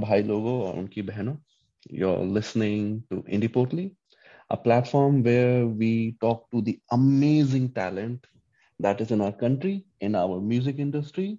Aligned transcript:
Bhai 0.00 0.22
logo 0.22 0.60
और 0.66 0.78
उनकी 0.78 1.02
बहनों 1.02 1.36
you're 1.90 2.24
listening 2.36 3.02
to 3.10 3.22
Indipotli, 3.22 3.94
a 4.50 4.56
platform 4.56 5.22
where 5.22 5.66
we 5.66 6.16
talk 6.20 6.50
to 6.50 6.60
the 6.60 6.78
amazing 6.90 7.72
talent 7.72 8.26
that 8.80 9.00
is 9.00 9.10
in 9.10 9.20
our 9.20 9.32
country, 9.32 9.84
in 10.00 10.14
our 10.14 10.40
music 10.40 10.78
industry. 10.78 11.38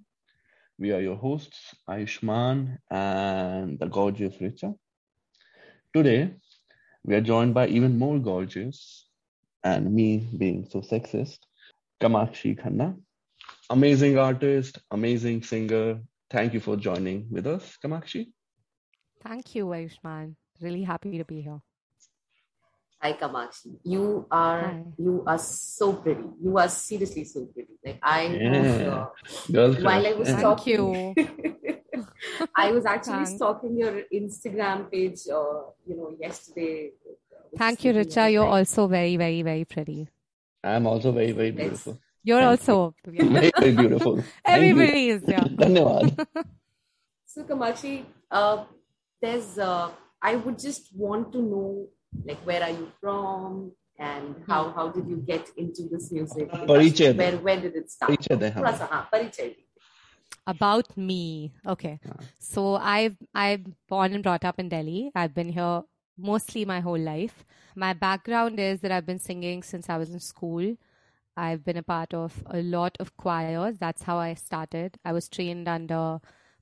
We 0.80 0.92
are 0.94 1.02
your 1.02 1.16
hosts, 1.16 1.76
Ayushman 1.90 2.78
and 2.90 3.80
the 3.80 3.88
gorgeous 3.88 4.36
Richa. 4.38 4.76
Today, 5.94 6.34
we 7.04 7.16
are 7.16 7.22
joined 7.22 7.54
by 7.54 7.68
even 7.68 7.98
more 7.98 8.20
gorgeous, 8.20 9.08
and 9.64 9.94
me 9.94 10.28
being 10.38 10.66
so 10.70 10.80
sexist, 10.82 11.40
Kamakshi 12.02 12.58
Khanna. 12.60 12.96
Amazing 13.70 14.18
artist, 14.18 14.80
amazing 14.92 15.44
singer. 15.44 16.00
Thank 16.30 16.54
you 16.54 16.60
for 16.60 16.76
joining 16.78 17.28
with 17.30 17.48
us, 17.48 17.78
Kamakshi. 17.84 18.32
Thank 19.24 19.56
you, 19.56 19.66
Ayushman. 19.68 20.36
Really 20.62 20.84
happy 20.84 21.18
to 21.18 21.26
be 21.26 21.42
here. 21.42 21.62
Hi 23.02 23.14
Kamakshi. 23.14 23.78
You 23.84 24.26
are 24.30 24.62
Hi. 24.62 24.84
you 24.98 25.24
are 25.26 25.38
so 25.38 25.94
pretty. 25.94 26.24
You 26.44 26.58
are 26.58 26.68
seriously 26.68 27.24
so 27.24 27.46
pretty. 27.46 27.74
Like 27.86 28.00
I 28.04 28.26
Yeah. 28.28 28.62
was, 28.62 29.56
uh, 29.56 29.82
while 29.82 30.06
I 30.08 30.14
was 30.14 30.28
Yeah. 30.28 30.36
Thank 30.36 30.40
stalking 30.40 31.16
I 32.56 32.72
was 32.72 32.86
actually 32.86 33.14
Thanks. 33.26 33.36
stalking 33.36 33.78
your 33.78 34.02
Instagram 34.14 34.92
page 34.92 35.22
uh, 35.32 35.72
you 35.88 35.96
know 35.96 36.14
yesterday. 36.20 36.92
Thank 37.58 37.86
you, 37.86 37.94
thinking 37.94 38.12
Richa. 38.12 38.32
You're 38.34 38.44
like, 38.44 38.54
also 38.68 38.88
very, 38.88 39.16
very, 39.16 39.42
very 39.44 39.64
pretty. 39.66 40.08
I'm 40.64 40.86
also 40.86 41.12
very, 41.14 41.32
very 41.32 41.52
Let's- 41.52 41.60
beautiful. 41.62 41.98
You're 42.22 42.42
Thank 42.42 42.68
also 42.68 42.94
Very, 43.06 43.52
very 43.58 43.72
beautiful. 43.76 44.22
Everybody 44.46 45.10
is, 45.10 45.24
yeah. 45.26 45.40
Dhanyawad. 45.46 46.28
So 47.26 47.44
Kamakshi, 47.46 48.04
uh, 48.30 48.66
there's 49.22 49.58
uh, 49.58 49.92
I 50.22 50.36
would 50.36 50.60
just 50.60 50.96
want 50.96 51.32
to 51.34 51.42
know 51.42 51.88
like 52.26 52.40
where 52.40 52.64
are 52.64 52.70
you 52.72 52.92
from 53.00 53.72
and 53.98 54.36
how 54.48 54.72
how 54.72 54.90
did 54.90 55.08
you 55.08 55.18
get 55.18 55.50
into 55.58 55.84
this 55.92 56.12
music? 56.12 56.52
Parichay. 56.52 57.16
Where 57.16 57.38
when 57.38 57.62
did 57.62 57.76
it 57.76 57.92
start? 57.92 58.12
Parichay. 58.12 58.56
Uh-huh, 58.56 59.06
About 60.48 60.98
me. 60.98 61.54
Okay. 61.68 62.00
Uh-huh. 62.06 62.24
So 62.40 62.76
I've 62.76 63.18
I'm 63.36 63.76
born 63.88 64.14
and 64.14 64.24
brought 64.24 64.46
up 64.46 64.60
in 64.60 64.70
Delhi. 64.70 65.12
I've 65.16 65.34
been 65.34 65.50
here 65.50 65.84
mostly 66.18 66.66
my 66.66 66.80
whole 66.80 67.00
life. 67.00 67.46
My 67.76 67.94
background 67.94 68.60
is 68.60 68.82
that 68.82 68.92
I've 68.92 69.06
been 69.06 69.20
singing 69.20 69.64
since 69.64 69.90
I 69.90 69.98
was 69.98 70.10
in 70.10 70.20
school. 70.20 70.76
I've 71.38 71.64
been 71.64 71.78
a 71.78 71.84
part 71.84 72.14
of 72.14 72.44
a 72.50 72.62
lot 72.62 72.98
of 73.00 73.16
choirs. 73.16 73.78
That's 73.78 74.04
how 74.04 74.18
I 74.18 74.34
started. 74.34 74.98
I 75.06 75.14
was 75.14 75.30
trained 75.30 75.68
under 75.70 76.20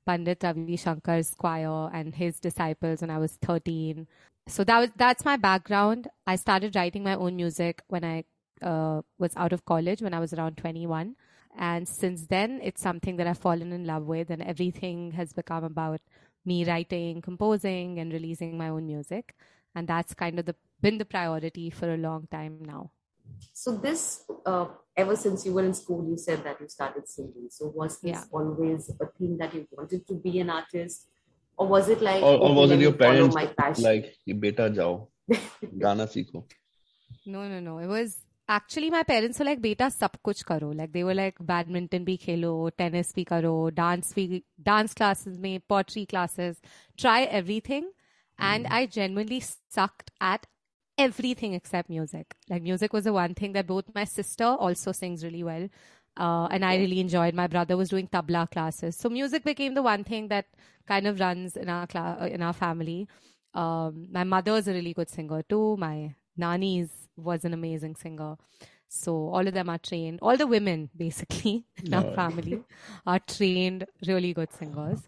Pandit 0.07 0.43
Ravi 0.43 0.77
Shankar's 0.77 1.35
choir 1.35 1.89
and 1.93 2.15
his 2.15 2.39
disciples 2.39 3.01
when 3.01 3.09
I 3.11 3.17
was 3.17 3.33
13. 3.41 4.07
So 4.47 4.63
that 4.63 4.79
was 4.79 4.89
that's 4.95 5.25
my 5.25 5.37
background. 5.37 6.07
I 6.25 6.37
started 6.37 6.75
writing 6.75 7.03
my 7.03 7.15
own 7.15 7.35
music 7.35 7.83
when 7.87 8.05
I 8.05 8.23
uh, 8.61 9.01
was 9.19 9.33
out 9.35 9.53
of 9.53 9.65
college 9.65 10.01
when 10.01 10.13
I 10.13 10.19
was 10.19 10.33
around 10.33 10.57
21. 10.57 11.15
And 11.57 11.87
since 11.87 12.27
then, 12.27 12.59
it's 12.63 12.81
something 12.81 13.17
that 13.17 13.27
I've 13.27 13.37
fallen 13.37 13.73
in 13.73 13.85
love 13.85 14.03
with, 14.05 14.29
and 14.29 14.43
everything 14.43 15.11
has 15.11 15.33
become 15.33 15.63
about 15.63 16.01
me 16.45 16.63
writing, 16.65 17.21
composing, 17.21 17.99
and 17.99 18.13
releasing 18.13 18.57
my 18.57 18.69
own 18.69 18.85
music. 18.85 19.35
And 19.75 19.87
that's 19.87 20.13
kind 20.13 20.39
of 20.39 20.45
the 20.45 20.55
been 20.81 20.99
the 20.99 21.05
priority 21.05 21.69
for 21.69 21.91
a 21.93 21.97
long 21.97 22.27
time 22.31 22.59
now. 22.61 22.91
So 23.53 23.75
this, 23.75 24.23
uh, 24.45 24.67
ever 24.95 25.15
since 25.15 25.45
you 25.45 25.53
were 25.53 25.63
in 25.63 25.73
school, 25.73 26.07
you 26.09 26.17
said 26.17 26.43
that 26.43 26.61
you 26.61 26.67
started 26.67 27.07
singing. 27.07 27.47
So 27.49 27.67
was 27.75 27.99
this 28.01 28.11
yeah. 28.11 28.23
always 28.31 28.89
a 29.01 29.07
thing 29.17 29.37
that 29.39 29.53
you 29.53 29.67
wanted 29.71 30.07
to 30.07 30.15
be 30.15 30.39
an 30.39 30.49
artist? 30.49 31.07
Or 31.57 31.67
was 31.67 31.89
it 31.89 32.01
like... 32.01 32.21
Or, 32.21 32.37
or 32.37 32.53
was 32.53 32.71
it 32.71 32.79
your 32.79 32.93
parents 32.93 33.35
like, 33.35 34.15
beta 34.39 34.69
jao, 34.69 35.07
gana 35.79 36.05
seekho? 36.05 36.43
No, 37.25 37.47
no, 37.49 37.59
no. 37.59 37.79
It 37.79 37.87
was 37.87 38.17
actually 38.47 38.89
my 38.89 39.03
parents 39.03 39.39
were 39.39 39.45
like 39.45 39.61
beta 39.61 39.89
sab 39.91 40.17
kuch 40.25 40.43
karo 40.45 40.69
like 40.71 40.91
they 40.93 41.03
were 41.03 41.13
like 41.13 41.35
badminton 41.51 42.05
bhi 42.09 42.17
khelo 42.25 42.51
tennis 42.81 43.11
bhi 43.17 43.25
karo 43.31 43.53
dance 43.79 44.13
bhi 44.17 44.41
dance 44.69 44.93
classes 44.99 45.37
mein 45.45 45.63
pottery 45.73 46.05
classes 46.13 46.61
try 47.05 47.17
everything 47.39 47.89
and 48.51 48.65
mm. 48.65 48.77
i 48.79 48.85
genuinely 48.85 49.41
sucked 49.77 50.11
at 50.21 50.47
everything 50.97 51.53
except 51.53 51.89
music. 51.89 52.35
Like 52.49 52.63
music 52.63 52.93
was 52.93 53.03
the 53.05 53.13
one 53.13 53.33
thing 53.33 53.53
that 53.53 53.67
both 53.67 53.85
my 53.93 54.03
sister 54.03 54.45
also 54.45 54.91
sings 54.91 55.23
really 55.23 55.43
well. 55.43 55.69
Uh, 56.15 56.47
and 56.47 56.65
I 56.65 56.77
really 56.77 56.99
enjoyed. 56.99 57.35
My 57.35 57.47
brother 57.47 57.77
was 57.77 57.89
doing 57.89 58.07
tabla 58.07 58.49
classes, 58.49 58.95
so 58.95 59.07
music 59.07 59.43
became 59.43 59.75
the 59.75 59.83
one 59.83 60.03
thing 60.03 60.29
that 60.29 60.45
kind 60.87 61.05
of 61.05 61.19
runs 61.19 61.55
in 61.55 61.69
our 61.69 61.85
cla- 61.85 62.17
uh, 62.21 62.25
in 62.25 62.41
our 62.41 62.53
family. 62.53 63.07
Um, 63.53 64.07
my 64.11 64.23
mother 64.23 64.53
is 64.55 64.67
a 64.67 64.73
really 64.73 64.93
good 64.93 65.09
singer 65.09 65.43
too. 65.43 65.77
My 65.77 66.15
nannies 66.35 66.89
was 67.15 67.45
an 67.45 67.53
amazing 67.53 67.95
singer. 67.95 68.37
So 68.89 69.29
all 69.29 69.47
of 69.47 69.53
them 69.53 69.69
are 69.69 69.77
trained. 69.77 70.19
All 70.21 70.37
the 70.37 70.47
women 70.47 70.89
basically 70.97 71.65
in 71.83 71.93
our 71.93 72.03
family 72.15 72.63
are 73.05 73.19
trained 73.19 73.85
really 74.07 74.33
good 74.33 74.51
singers. 74.53 75.07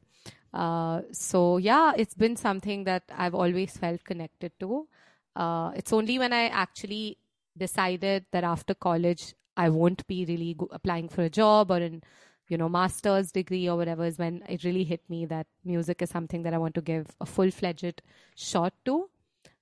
Uh, 0.54 1.02
so 1.12 1.58
yeah, 1.58 1.94
it's 1.96 2.16
been 2.16 2.36
something 2.36 2.84
that 2.84 3.04
I've 3.16 3.36
always 3.36 3.78
felt 3.78 4.04
connected 4.04 4.52
to. 4.60 4.88
Uh, 5.39 5.73
it's 5.75 5.93
only 5.93 6.19
when 6.19 6.33
I 6.33 6.49
actually 6.49 7.19
decided 7.57 8.27
that 8.33 8.45
after 8.45 8.75
college 8.75 9.35
I 9.57 9.69
won't 9.69 10.07
be 10.07 10.25
really 10.25 10.55
go- 10.55 10.69
applying 10.73 11.09
for 11.09 11.23
a 11.23 11.31
job 11.31 11.71
or 11.71 11.79
in 11.79 12.03
you 12.49 12.59
know 12.59 12.69
master's 12.69 13.31
degree 13.33 13.69
or 13.69 13.77
whatever 13.77 14.05
is 14.05 14.19
when 14.19 14.43
it 14.49 14.65
really 14.65 14.85
hit 14.85 15.01
me 15.09 15.25
that 15.27 15.47
music 15.65 16.03
is 16.03 16.11
something 16.11 16.43
that 16.43 16.55
I 16.55 16.59
want 16.59 16.75
to 16.75 16.81
give 16.81 17.07
a 17.21 17.27
full 17.27 17.51
fledged 17.51 18.03
shot 18.37 18.75
to. 18.85 19.09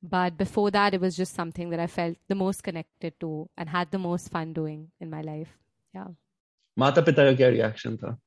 But 0.03 0.37
before 0.37 0.71
that, 0.73 0.95
it 0.95 1.01
was 1.01 1.17
just 1.17 1.35
something 1.35 1.71
that 1.71 1.79
I 1.79 1.87
felt 1.87 2.17
the 2.29 2.35
most 2.35 2.65
connected 2.65 3.21
to 3.21 3.49
and 3.57 3.69
had 3.69 3.93
the 3.93 3.99
most 3.99 4.31
fun 4.31 4.53
doing 4.53 4.91
in 5.01 5.11
my 5.11 5.21
life. 5.23 5.57
Yeah. 5.95 6.09
माता 6.79 7.01
पिता 7.07 7.25
का 7.25 7.33
क्या 7.37 7.49
reaction 7.49 7.97
था 8.03 8.19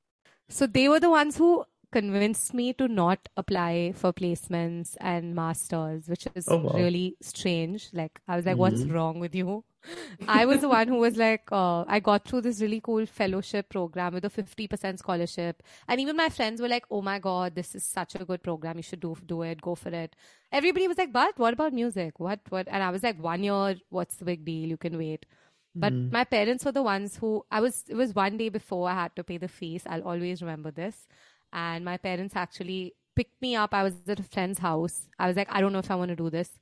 So 0.47 0.67
they 0.67 0.87
were 0.87 0.99
the 0.99 1.09
ones 1.09 1.37
who 1.37 1.65
convinced 1.92 2.54
me 2.54 2.72
to 2.74 2.88
not 2.88 3.28
apply 3.36 3.92
for 3.96 4.12
placements 4.12 4.96
and 5.00 5.34
masters, 5.34 6.08
which 6.08 6.26
is 6.34 6.48
Oh, 6.48 6.58
wow. 6.58 6.72
really 6.74 7.16
strange. 7.20 7.88
Like 7.92 8.20
I 8.28 8.36
was 8.36 8.46
like, 8.46 8.58
"What's 8.58 8.84
Mhm. 8.84 8.92
wrong 8.94 9.20
with 9.20 9.34
you?" 9.34 9.64
I 10.28 10.44
was 10.46 10.60
the 10.60 10.68
one 10.68 10.88
who 10.88 10.96
was 10.96 11.16
like, 11.16 11.50
uh, 11.52 11.84
I 11.88 12.00
got 12.00 12.24
through 12.26 12.42
this 12.42 12.60
really 12.60 12.80
cool 12.80 13.06
fellowship 13.06 13.68
program 13.70 14.14
with 14.14 14.24
a 14.24 14.30
fifty 14.30 14.66
percent 14.68 14.98
scholarship, 14.98 15.62
and 15.88 16.00
even 16.00 16.16
my 16.16 16.28
friends 16.28 16.60
were 16.60 16.68
like, 16.68 16.84
"Oh 16.90 17.02
my 17.02 17.18
god, 17.18 17.54
this 17.54 17.74
is 17.74 17.84
such 17.84 18.14
a 18.14 18.24
good 18.24 18.42
program. 18.42 18.76
You 18.76 18.82
should 18.82 19.00
do 19.00 19.16
do 19.26 19.42
it. 19.42 19.60
Go 19.62 19.74
for 19.74 19.90
it." 19.90 20.16
Everybody 20.52 20.88
was 20.88 20.98
like, 20.98 21.12
"But 21.12 21.38
what 21.38 21.54
about 21.54 21.72
music? 21.72 22.20
What 22.20 22.40
what?" 22.50 22.68
And 22.68 22.82
I 22.82 22.90
was 22.90 23.02
like, 23.02 23.22
"One 23.30 23.42
year. 23.50 23.76
What's 23.90 24.16
the 24.16 24.24
big 24.32 24.44
deal? 24.44 24.68
You 24.68 24.76
can 24.88 24.98
wait." 24.98 25.26
But 25.74 25.92
Mm. 25.94 26.10
my 26.12 26.24
parents 26.24 26.64
were 26.64 26.72
the 26.72 26.82
ones 26.82 27.16
who 27.16 27.44
I 27.50 27.60
was. 27.60 27.84
It 27.88 27.94
was 27.94 28.14
one 28.14 28.36
day 28.36 28.48
before 28.48 28.88
I 28.90 28.94
had 28.94 29.14
to 29.16 29.24
pay 29.24 29.38
the 29.38 29.48
fees. 29.48 29.84
I'll 29.86 30.02
always 30.14 30.42
remember 30.42 30.70
this. 30.72 31.06
And 31.52 31.84
my 31.84 31.96
parents 31.96 32.36
actually 32.36 32.94
picked 33.16 33.40
me 33.42 33.56
up. 33.56 33.74
I 33.74 33.82
was 33.82 33.94
at 34.08 34.20
a 34.20 34.22
friend's 34.22 34.58
house. 34.58 35.08
I 35.18 35.26
was 35.26 35.36
like, 35.36 35.48
I 35.50 35.60
don't 35.60 35.72
know 35.72 35.78
if 35.80 35.90
I 35.90 35.96
want 35.96 36.10
to 36.10 36.16
do 36.16 36.30
this. 36.30 36.58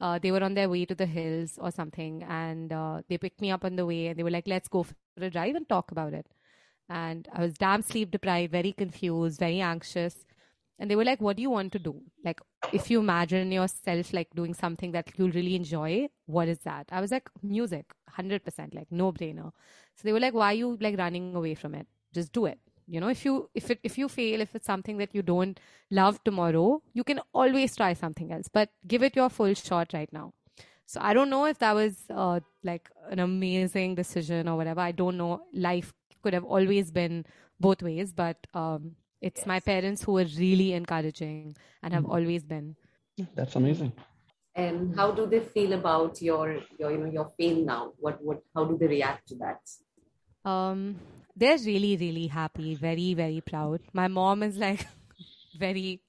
Uh, 0.00 0.18
they 0.18 0.32
were 0.32 0.42
on 0.42 0.54
their 0.54 0.68
way 0.68 0.84
to 0.84 0.94
the 0.94 1.06
hills 1.06 1.58
or 1.60 1.70
something, 1.70 2.24
and 2.24 2.72
uh, 2.72 3.02
they 3.08 3.18
picked 3.18 3.40
me 3.40 3.52
up 3.52 3.64
on 3.64 3.76
the 3.76 3.86
way, 3.86 4.08
and 4.08 4.18
they 4.18 4.24
were 4.24 4.30
like, 4.30 4.48
"Let's 4.48 4.68
go 4.68 4.82
for 4.82 4.94
a 5.20 5.30
drive 5.30 5.54
and 5.54 5.68
talk 5.68 5.92
about 5.92 6.12
it." 6.12 6.26
And 6.88 7.28
I 7.32 7.40
was 7.42 7.54
damn 7.54 7.82
sleep 7.82 8.10
deprived, 8.10 8.52
very 8.52 8.72
confused, 8.72 9.38
very 9.40 9.60
anxious. 9.60 10.26
And 10.78 10.90
they 10.90 10.96
were 10.96 11.04
like, 11.04 11.20
"What 11.20 11.36
do 11.36 11.42
you 11.42 11.50
want 11.50 11.72
to 11.72 11.78
do? 11.78 12.02
Like, 12.24 12.40
if 12.72 12.90
you 12.90 13.00
imagine 13.00 13.52
yourself 13.52 14.12
like 14.12 14.30
doing 14.34 14.54
something 14.54 14.92
that 14.92 15.12
you'll 15.16 15.30
really 15.30 15.54
enjoy, 15.54 16.08
what 16.26 16.48
is 16.48 16.60
that?" 16.60 16.88
I 16.90 17.00
was 17.00 17.12
like, 17.12 17.30
"Music, 17.42 17.86
hundred 18.08 18.44
percent, 18.44 18.74
like 18.74 18.90
no 18.90 19.12
brainer." 19.12 19.52
So 19.96 20.02
they 20.04 20.12
were 20.12 20.20
like, 20.20 20.34
"Why 20.34 20.48
are 20.52 20.54
you 20.64 20.76
like 20.80 20.98
running 20.98 21.34
away 21.36 21.54
from 21.54 21.74
it? 21.76 21.86
Just 22.12 22.32
do 22.32 22.46
it." 22.46 22.58
You 22.92 23.00
know, 23.00 23.08
if 23.08 23.24
you 23.24 23.48
if 23.54 23.70
it 23.70 23.78
if 23.82 23.96
you 23.96 24.06
fail, 24.06 24.42
if 24.42 24.54
it's 24.54 24.66
something 24.66 24.98
that 24.98 25.14
you 25.14 25.22
don't 25.22 25.58
love 25.90 26.22
tomorrow, 26.24 26.82
you 26.92 27.04
can 27.10 27.20
always 27.32 27.74
try 27.74 27.94
something 27.94 28.30
else, 28.30 28.50
but 28.52 28.68
give 28.86 29.02
it 29.02 29.16
your 29.16 29.30
full 29.30 29.54
shot 29.54 29.94
right 29.94 30.12
now. 30.12 30.34
So 30.84 31.00
I 31.00 31.14
don't 31.14 31.30
know 31.30 31.46
if 31.46 31.58
that 31.60 31.74
was 31.74 32.02
uh, 32.10 32.40
like 32.62 32.90
an 33.08 33.18
amazing 33.18 33.94
decision 33.94 34.46
or 34.46 34.58
whatever. 34.58 34.80
I 34.80 34.92
don't 34.92 35.16
know. 35.16 35.40
Life 35.54 35.94
could 36.22 36.34
have 36.34 36.44
always 36.44 36.90
been 36.90 37.24
both 37.58 37.82
ways, 37.82 38.12
but 38.12 38.46
um, 38.52 38.96
it's 39.22 39.46
my 39.46 39.58
parents 39.58 40.02
who 40.02 40.12
were 40.12 40.26
really 40.36 40.74
encouraging 40.74 41.56
and 41.82 41.94
have 41.94 42.04
always 42.04 42.44
been. 42.44 42.76
That's 43.34 43.56
amazing. 43.56 43.94
And 44.54 44.94
how 44.94 45.12
do 45.12 45.24
they 45.24 45.40
feel 45.40 45.72
about 45.72 46.20
your 46.20 46.58
your 46.78 46.92
you 46.92 46.98
know 46.98 47.10
your 47.10 47.30
fame 47.38 47.64
now? 47.64 47.92
What 47.98 48.22
what 48.22 48.42
how 48.54 48.66
do 48.66 48.76
they 48.76 48.86
react 48.98 49.28
to 49.28 49.36
that? 49.36 49.62
Um, 50.44 50.96
they're 51.36 51.58
really, 51.58 51.96
really 51.96 52.26
happy, 52.26 52.74
very, 52.74 53.14
very 53.14 53.40
proud. 53.40 53.80
My 53.92 54.08
mom 54.08 54.42
is 54.42 54.56
like 54.56 54.86
very 55.58 56.00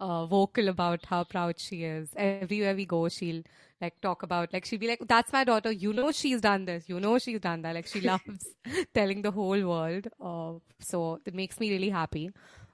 uh, 0.00 0.26
vocal 0.26 0.68
about 0.68 1.04
how 1.06 1.24
proud 1.24 1.58
she 1.58 1.84
is. 1.84 2.10
Everywhere 2.16 2.74
we 2.74 2.86
go, 2.86 3.08
she'll 3.08 3.42
like 3.80 4.00
talk 4.00 4.22
about 4.22 4.52
like 4.52 4.64
she'll 4.64 4.78
be 4.78 4.88
like, 4.88 5.00
"That's 5.06 5.32
my 5.32 5.44
daughter. 5.44 5.72
You 5.72 5.92
know 5.92 6.12
she's 6.12 6.40
done 6.40 6.64
this. 6.64 6.88
You 6.88 7.00
know 7.00 7.18
she's 7.18 7.40
done 7.40 7.62
that." 7.62 7.74
Like 7.74 7.86
she 7.86 8.00
loves 8.00 8.46
telling 8.94 9.22
the 9.22 9.30
whole 9.30 9.62
world. 9.66 10.08
Uh, 10.20 10.52
so 10.80 11.20
it 11.26 11.34
makes 11.34 11.58
me 11.60 11.70
really 11.70 11.90
happy. 11.90 12.30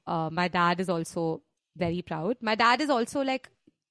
Uh, 0.07 0.29
my 0.31 0.49
dad 0.49 0.81
is 0.81 0.89
also 0.89 1.43
very 1.77 2.03
proud. 2.03 2.37
My 2.41 2.55
dad 2.55 2.81
is 2.81 2.91
also 2.91 3.23
like 3.23 3.49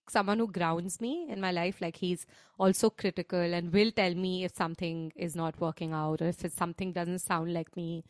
someone 0.09 0.39
who 0.39 0.48
grounds 0.48 1.00
me 1.01 1.27
in 1.30 1.39
my 1.39 1.51
life. 1.51 1.81
Like 1.81 1.98
he's 1.98 2.25
also 2.57 2.89
critical 2.89 3.39
and 3.39 3.71
will 3.71 3.92
tell 3.92 4.13
me 4.15 4.44
if 4.44 4.56
something 4.56 5.12
is 5.15 5.36
not 5.36 5.59
working 5.59 5.94
out 5.94 6.21
or 6.21 6.27
if 6.27 6.54
something 6.54 6.92
doesn't 6.94 7.19
sound 7.19 7.54
like 7.54 7.75
me. 7.75 8.04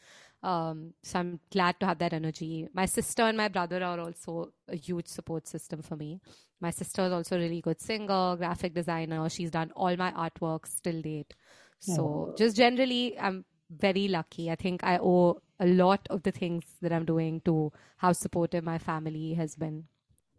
Um, 0.44 0.94
so 1.02 1.20
I'm 1.20 1.40
glad 1.52 1.80
to 1.80 1.88
have 1.88 1.98
that 2.00 2.14
energy. 2.14 2.68
My 2.74 2.86
sister 2.86 3.24
and 3.24 3.38
my 3.38 3.48
brother 3.48 3.84
are 3.84 4.00
also 4.00 4.54
a 4.68 4.76
huge 4.76 5.08
support 5.08 5.48
system 5.48 5.82
for 5.82 5.96
me. 5.96 6.22
My 6.62 6.70
sister 6.70 7.06
is 7.06 7.12
also 7.12 7.36
a 7.36 7.40
really 7.40 7.62
good 7.62 7.82
singer, 7.82 8.36
graphic 8.36 8.74
designer. 8.74 9.28
She's 9.30 9.52
done 9.52 9.72
all 9.76 9.96
my 9.98 10.12
artworks 10.12 10.82
till 10.82 11.02
date. 11.02 11.34
So 11.80 12.34
just 12.38 12.56
generally, 12.56 13.18
I'm 13.20 13.46
very 13.70 14.08
lucky. 14.08 14.50
I 14.50 14.56
think 14.56 14.84
I 14.84 14.98
owe 14.98 15.42
a 15.60 15.66
lot 15.66 16.08
of 16.10 16.24
the 16.24 16.32
things 16.32 16.64
that 16.82 16.94
I'm 16.94 17.06
doing 17.06 17.42
to 17.42 17.72
how 17.98 18.14
supportive 18.14 18.64
my 18.64 18.78
family 18.78 19.34
has 19.34 19.56
been. 19.56 19.86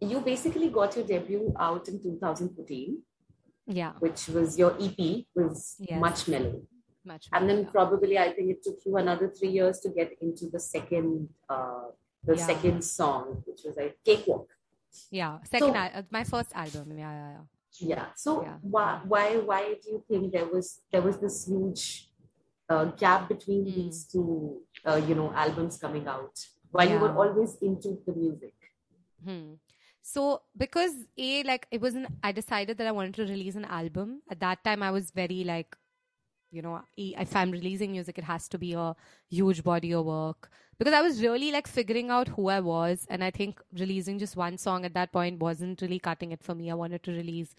You 0.00 0.20
basically 0.20 0.68
got 0.68 0.94
your 0.96 1.04
debut 1.04 1.52
out 1.58 1.88
in 1.88 2.00
2014, 2.00 3.02
Yeah, 3.66 3.92
which 3.98 4.28
was 4.28 4.56
your 4.58 4.72
EP, 4.80 5.26
was 5.34 5.76
Yes. 5.78 6.00
much 6.00 6.28
mellow. 6.28 6.62
much. 7.04 7.26
And 7.32 7.48
then 7.48 7.64
probably 7.66 8.18
I 8.18 8.32
think 8.34 8.50
it 8.50 8.62
took 8.62 8.84
you 8.84 8.96
another 8.98 9.28
three 9.30 9.48
years 9.48 9.80
to 9.80 9.88
get 9.88 10.10
into 10.20 10.44
the 10.50 10.60
second, 10.60 11.30
uh, 11.48 11.86
the 12.22 12.36
Yeah. 12.36 12.46
second 12.46 12.82
song, 12.84 13.42
which 13.46 13.60
was 13.64 13.76
like 13.76 13.98
Cakewalk. 14.04 14.48
yeah, 15.10 15.38
second, 15.44 15.72
So- 15.72 15.74
al- 15.74 15.98
uh, 15.98 16.02
my 16.10 16.24
first 16.24 16.50
album. 16.54 16.86
Yeah, 16.98 17.12
yeah, 17.20 17.30
yeah. 17.36 17.44
Yeah. 17.92 18.06
So 18.14 18.42
Yeah. 18.42 18.58
why 18.74 19.00
why 19.12 19.26
why 19.50 19.62
do 19.82 19.86
you 19.92 20.00
think 20.08 20.32
there 20.32 20.46
was 20.54 20.66
there 20.92 21.02
was 21.08 21.16
this 21.18 21.46
huge 21.46 22.12
uh, 22.68 22.86
gap 23.02 23.28
between 23.28 23.62
Hmm. 23.64 23.74
these 23.78 23.98
two 24.12 24.62
uh, 24.88 25.00
you 25.08 25.14
know 25.14 25.30
albums 25.44 25.78
coming 25.78 26.06
out 26.06 26.34
while 26.72 26.88
you 26.92 26.98
were 26.98 27.14
always 27.22 27.56
into 27.68 27.90
the 28.06 28.12
music? 28.24 28.56
Hmm. 29.24 29.54
So 30.02 30.42
because 30.56 30.92
a 31.16 31.42
like 31.42 31.66
it 31.70 31.80
wasn't, 31.80 32.08
I 32.22 32.32
decided 32.32 32.78
that 32.78 32.86
I 32.86 32.92
wanted 32.92 33.14
to 33.16 33.24
release 33.24 33.56
an 33.56 33.64
album. 33.66 34.22
At 34.30 34.40
that 34.40 34.64
time, 34.64 34.82
I 34.82 34.90
was 34.90 35.10
very 35.10 35.44
like, 35.44 35.76
you 36.50 36.62
know, 36.62 36.80
if 36.96 37.36
I'm 37.36 37.50
releasing 37.50 37.92
music, 37.92 38.18
it 38.18 38.24
has 38.24 38.48
to 38.48 38.58
be 38.58 38.72
a 38.72 38.96
huge 39.28 39.62
body 39.62 39.92
of 39.92 40.06
work 40.06 40.50
because 40.78 40.94
I 40.94 41.02
was 41.02 41.20
really 41.22 41.52
like 41.52 41.66
figuring 41.66 42.08
out 42.10 42.28
who 42.28 42.48
I 42.48 42.60
was, 42.60 43.06
and 43.10 43.22
I 43.22 43.30
think 43.30 43.60
releasing 43.78 44.18
just 44.18 44.36
one 44.36 44.56
song 44.56 44.84
at 44.84 44.94
that 44.94 45.12
point 45.12 45.40
wasn't 45.40 45.82
really 45.82 45.98
cutting 45.98 46.32
it 46.32 46.42
for 46.42 46.54
me. 46.54 46.70
I 46.70 46.74
wanted 46.74 47.02
to 47.02 47.12
release 47.12 47.54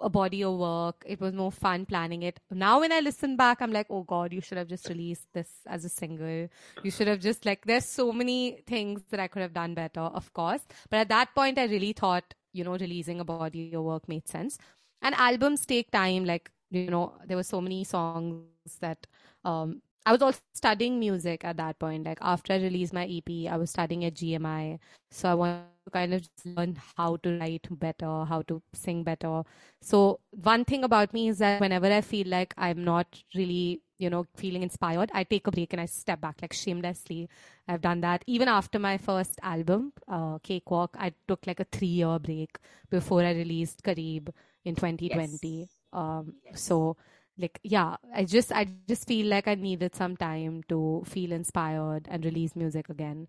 a 0.00 0.10
body 0.10 0.42
of 0.42 0.56
work. 0.58 1.02
It 1.06 1.20
was 1.20 1.32
more 1.32 1.52
fun 1.52 1.86
planning 1.86 2.22
it. 2.22 2.40
Now 2.50 2.80
when 2.80 2.92
I 2.92 3.00
listen 3.00 3.36
back, 3.36 3.60
I'm 3.60 3.72
like, 3.72 3.86
oh 3.90 4.02
god, 4.02 4.32
you 4.32 4.40
should 4.40 4.58
have 4.58 4.68
just 4.68 4.88
released 4.88 5.26
this 5.32 5.48
as 5.66 5.84
a 5.84 5.88
single. 5.88 6.48
You 6.82 6.90
should 6.90 7.08
have 7.08 7.20
just 7.20 7.46
like 7.46 7.64
there's 7.66 7.86
so 7.86 8.12
many 8.12 8.62
things 8.66 9.02
that 9.10 9.20
I 9.20 9.28
could 9.28 9.42
have 9.42 9.54
done 9.54 9.74
better, 9.74 10.00
of 10.00 10.32
course. 10.32 10.62
But 10.90 10.98
at 10.98 11.08
that 11.10 11.34
point 11.34 11.58
I 11.58 11.64
really 11.66 11.92
thought, 11.92 12.34
you 12.52 12.64
know, 12.64 12.72
releasing 12.72 13.20
a 13.20 13.24
body 13.24 13.72
of 13.74 13.84
work 13.84 14.08
made 14.08 14.28
sense. 14.28 14.58
And 15.02 15.14
albums 15.16 15.66
take 15.66 15.90
time, 15.90 16.24
like, 16.24 16.50
you 16.70 16.90
know, 16.90 17.14
there 17.26 17.36
were 17.36 17.42
so 17.42 17.60
many 17.60 17.84
songs 17.84 18.44
that 18.80 19.06
um 19.44 19.82
I 20.06 20.12
was 20.12 20.20
also 20.22 20.40
studying 20.54 20.98
music 20.98 21.44
at 21.44 21.56
that 21.56 21.78
point. 21.78 22.04
Like 22.04 22.18
after 22.20 22.52
I 22.52 22.56
released 22.56 22.92
my 22.92 23.06
EP, 23.06 23.50
I 23.50 23.56
was 23.56 23.70
studying 23.70 24.04
at 24.04 24.14
GMI. 24.14 24.78
So 25.10 25.30
I 25.30 25.34
wanted 25.34 25.64
kind 25.90 26.14
of 26.14 26.22
just 26.22 26.46
learn 26.46 26.76
how 26.96 27.16
to 27.16 27.38
write 27.38 27.66
better, 27.70 28.24
how 28.24 28.42
to 28.42 28.62
sing 28.72 29.02
better. 29.04 29.42
So 29.80 30.20
one 30.30 30.64
thing 30.64 30.84
about 30.84 31.12
me 31.12 31.28
is 31.28 31.38
that 31.38 31.60
whenever 31.60 31.86
I 31.86 32.00
feel 32.00 32.28
like 32.28 32.54
I'm 32.56 32.84
not 32.84 33.22
really, 33.34 33.82
you 33.98 34.10
know, 34.10 34.26
feeling 34.36 34.62
inspired, 34.62 35.10
I 35.12 35.24
take 35.24 35.46
a 35.46 35.50
break 35.50 35.72
and 35.72 35.80
I 35.80 35.86
step 35.86 36.20
back 36.20 36.36
like 36.42 36.52
shamelessly. 36.52 37.28
I've 37.68 37.80
done 37.82 38.00
that. 38.00 38.24
Even 38.26 38.48
after 38.48 38.78
my 38.78 38.98
first 38.98 39.38
album, 39.42 39.92
uh, 40.08 40.38
Cakewalk, 40.38 40.96
I 40.98 41.12
took 41.28 41.46
like 41.46 41.60
a 41.60 41.64
three 41.64 41.88
year 41.88 42.18
break 42.18 42.58
before 42.90 43.22
I 43.22 43.32
released 43.32 43.82
Kareeb 43.82 44.30
in 44.64 44.74
2020. 44.76 45.68
Um, 45.92 46.34
Yes. 46.44 46.60
so 46.60 46.96
like 47.38 47.58
yeah 47.64 47.96
i 48.14 48.24
just 48.24 48.52
i 48.52 48.64
just 48.64 48.86
feel 48.86 49.26
like 49.26 49.46
i 49.48 49.54
needed 49.54 49.74
some 49.94 50.16
time 50.16 50.62
to 50.68 51.02
feel 51.04 51.32
inspired 51.32 52.06
and 52.10 52.24
release 52.24 52.54
music 52.54 52.88
again 52.88 53.26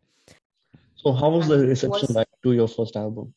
So 0.95 1.11
how 1.13 1.29
was 1.29 1.47
the 1.47 1.57
reception 1.67 2.07
was- 2.07 2.15
like 2.15 2.24
to 2.45 2.53
your 2.53 2.67
first 2.77 2.95
album? 3.05 3.33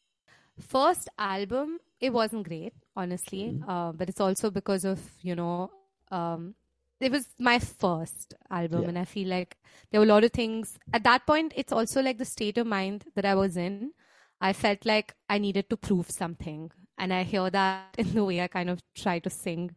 first 0.61 1.09
album 1.19 1.79
it 2.01 2.13
wasn't 2.13 2.47
great 2.47 2.73
honestly 2.97 3.43
Mhm. 3.53 3.69
uh, 3.73 3.93
but 3.99 4.09
it's 4.13 4.21
also 4.21 4.51
because 4.51 4.85
of 4.93 5.01
you 5.29 5.35
know 5.41 5.71
um 6.11 6.55
it 7.01 7.13
was 7.13 7.27
my 7.39 7.59
first 7.61 8.35
album 8.51 8.83
Yeah. 8.83 8.89
and 8.89 8.99
i 9.03 9.05
feel 9.05 9.29
like 9.29 9.57
there 9.91 10.01
were 10.01 10.07
a 10.07 10.13
lot 10.13 10.25
of 10.29 10.33
things 10.33 10.73
at 10.93 11.05
that 11.05 11.27
point 11.27 11.53
it's 11.63 11.73
also 11.81 12.03
like 12.03 12.19
the 12.23 12.25
state 12.31 12.59
of 12.63 12.67
mind 12.67 13.05
that 13.15 13.25
i 13.25 13.35
was 13.43 13.57
in 13.67 13.93
i 14.41 14.53
felt 14.53 14.85
like 14.95 15.15
i 15.29 15.39
needed 15.39 15.71
to 15.71 15.77
prove 15.77 16.11
something 16.11 16.65
and 17.05 17.13
i 17.13 17.23
hear 17.23 17.49
that 17.51 17.95
in 18.05 18.13
the 18.19 18.25
way 18.25 18.41
i 18.41 18.49
kind 18.49 18.69
of 18.75 18.83
try 19.05 19.17
to 19.21 19.31
sing 19.31 19.71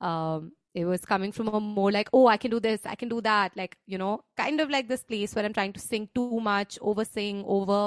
um 0.00 0.52
it 0.74 0.84
was 0.84 1.04
coming 1.04 1.32
from 1.32 1.48
a 1.48 1.58
more 1.58 1.90
like 1.90 2.08
oh 2.12 2.26
i 2.28 2.36
can 2.36 2.50
do 2.52 2.60
this 2.60 2.86
i 2.86 2.94
can 2.94 3.08
do 3.08 3.20
that 3.20 3.50
like 3.56 3.76
you 3.86 3.98
know 3.98 4.22
kind 4.36 4.60
of 4.60 4.70
like 4.70 4.86
this 4.86 5.02
place 5.02 5.34
where 5.34 5.44
i'm 5.44 5.52
trying 5.52 5.72
to 5.72 5.80
sing 5.80 6.08
too 6.14 6.38
much 6.40 6.78
over 6.80 7.04
sing 7.04 7.42
over 7.48 7.80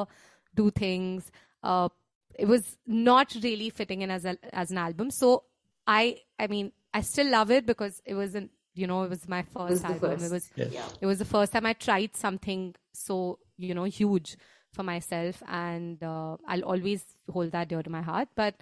do 0.56 0.70
things 0.72 1.32
uh 1.64 1.90
it 2.38 2.46
was 2.48 2.78
not 2.88 3.36
really 3.44 3.70
fitting 3.70 4.02
in 4.02 4.12
as 4.12 4.26
a, 4.26 4.38
as 4.54 4.72
an 4.72 4.78
album 4.78 5.12
so 5.12 5.44
i 5.88 6.18
i 6.40 6.48
mean 6.48 6.72
i 6.94 7.02
still 7.02 7.30
love 7.30 7.52
it 7.52 7.66
because 7.66 8.02
it 8.06 8.16
wasn't 8.16 8.50
you 8.74 8.88
know 8.88 9.04
it 9.04 9.10
was 9.10 9.28
my 9.28 9.42
first 9.42 9.70
It 9.70 9.74
was 9.74 9.84
album 9.84 10.12
first. 10.20 10.26
it 10.26 10.32
was 10.32 10.50
Yes. 10.56 10.72
Yeah. 10.74 10.86
it 11.02 11.06
was 11.06 11.20
the 11.20 11.26
first 11.26 11.52
time 11.54 11.66
I 11.66 11.74
tried 11.74 12.16
something 12.16 12.76
so 12.94 13.40
you 13.58 13.74
know 13.74 13.84
huge 13.84 14.38
for 14.74 14.84
myself, 14.84 15.44
and 15.50 16.02
uh, 16.02 16.38
I'll 16.48 16.64
always 16.64 17.04
hold 17.30 17.52
that 17.52 17.68
dear 17.68 17.84
to 17.84 17.90
my 17.90 18.02
heart. 18.02 18.30
But 18.36 18.56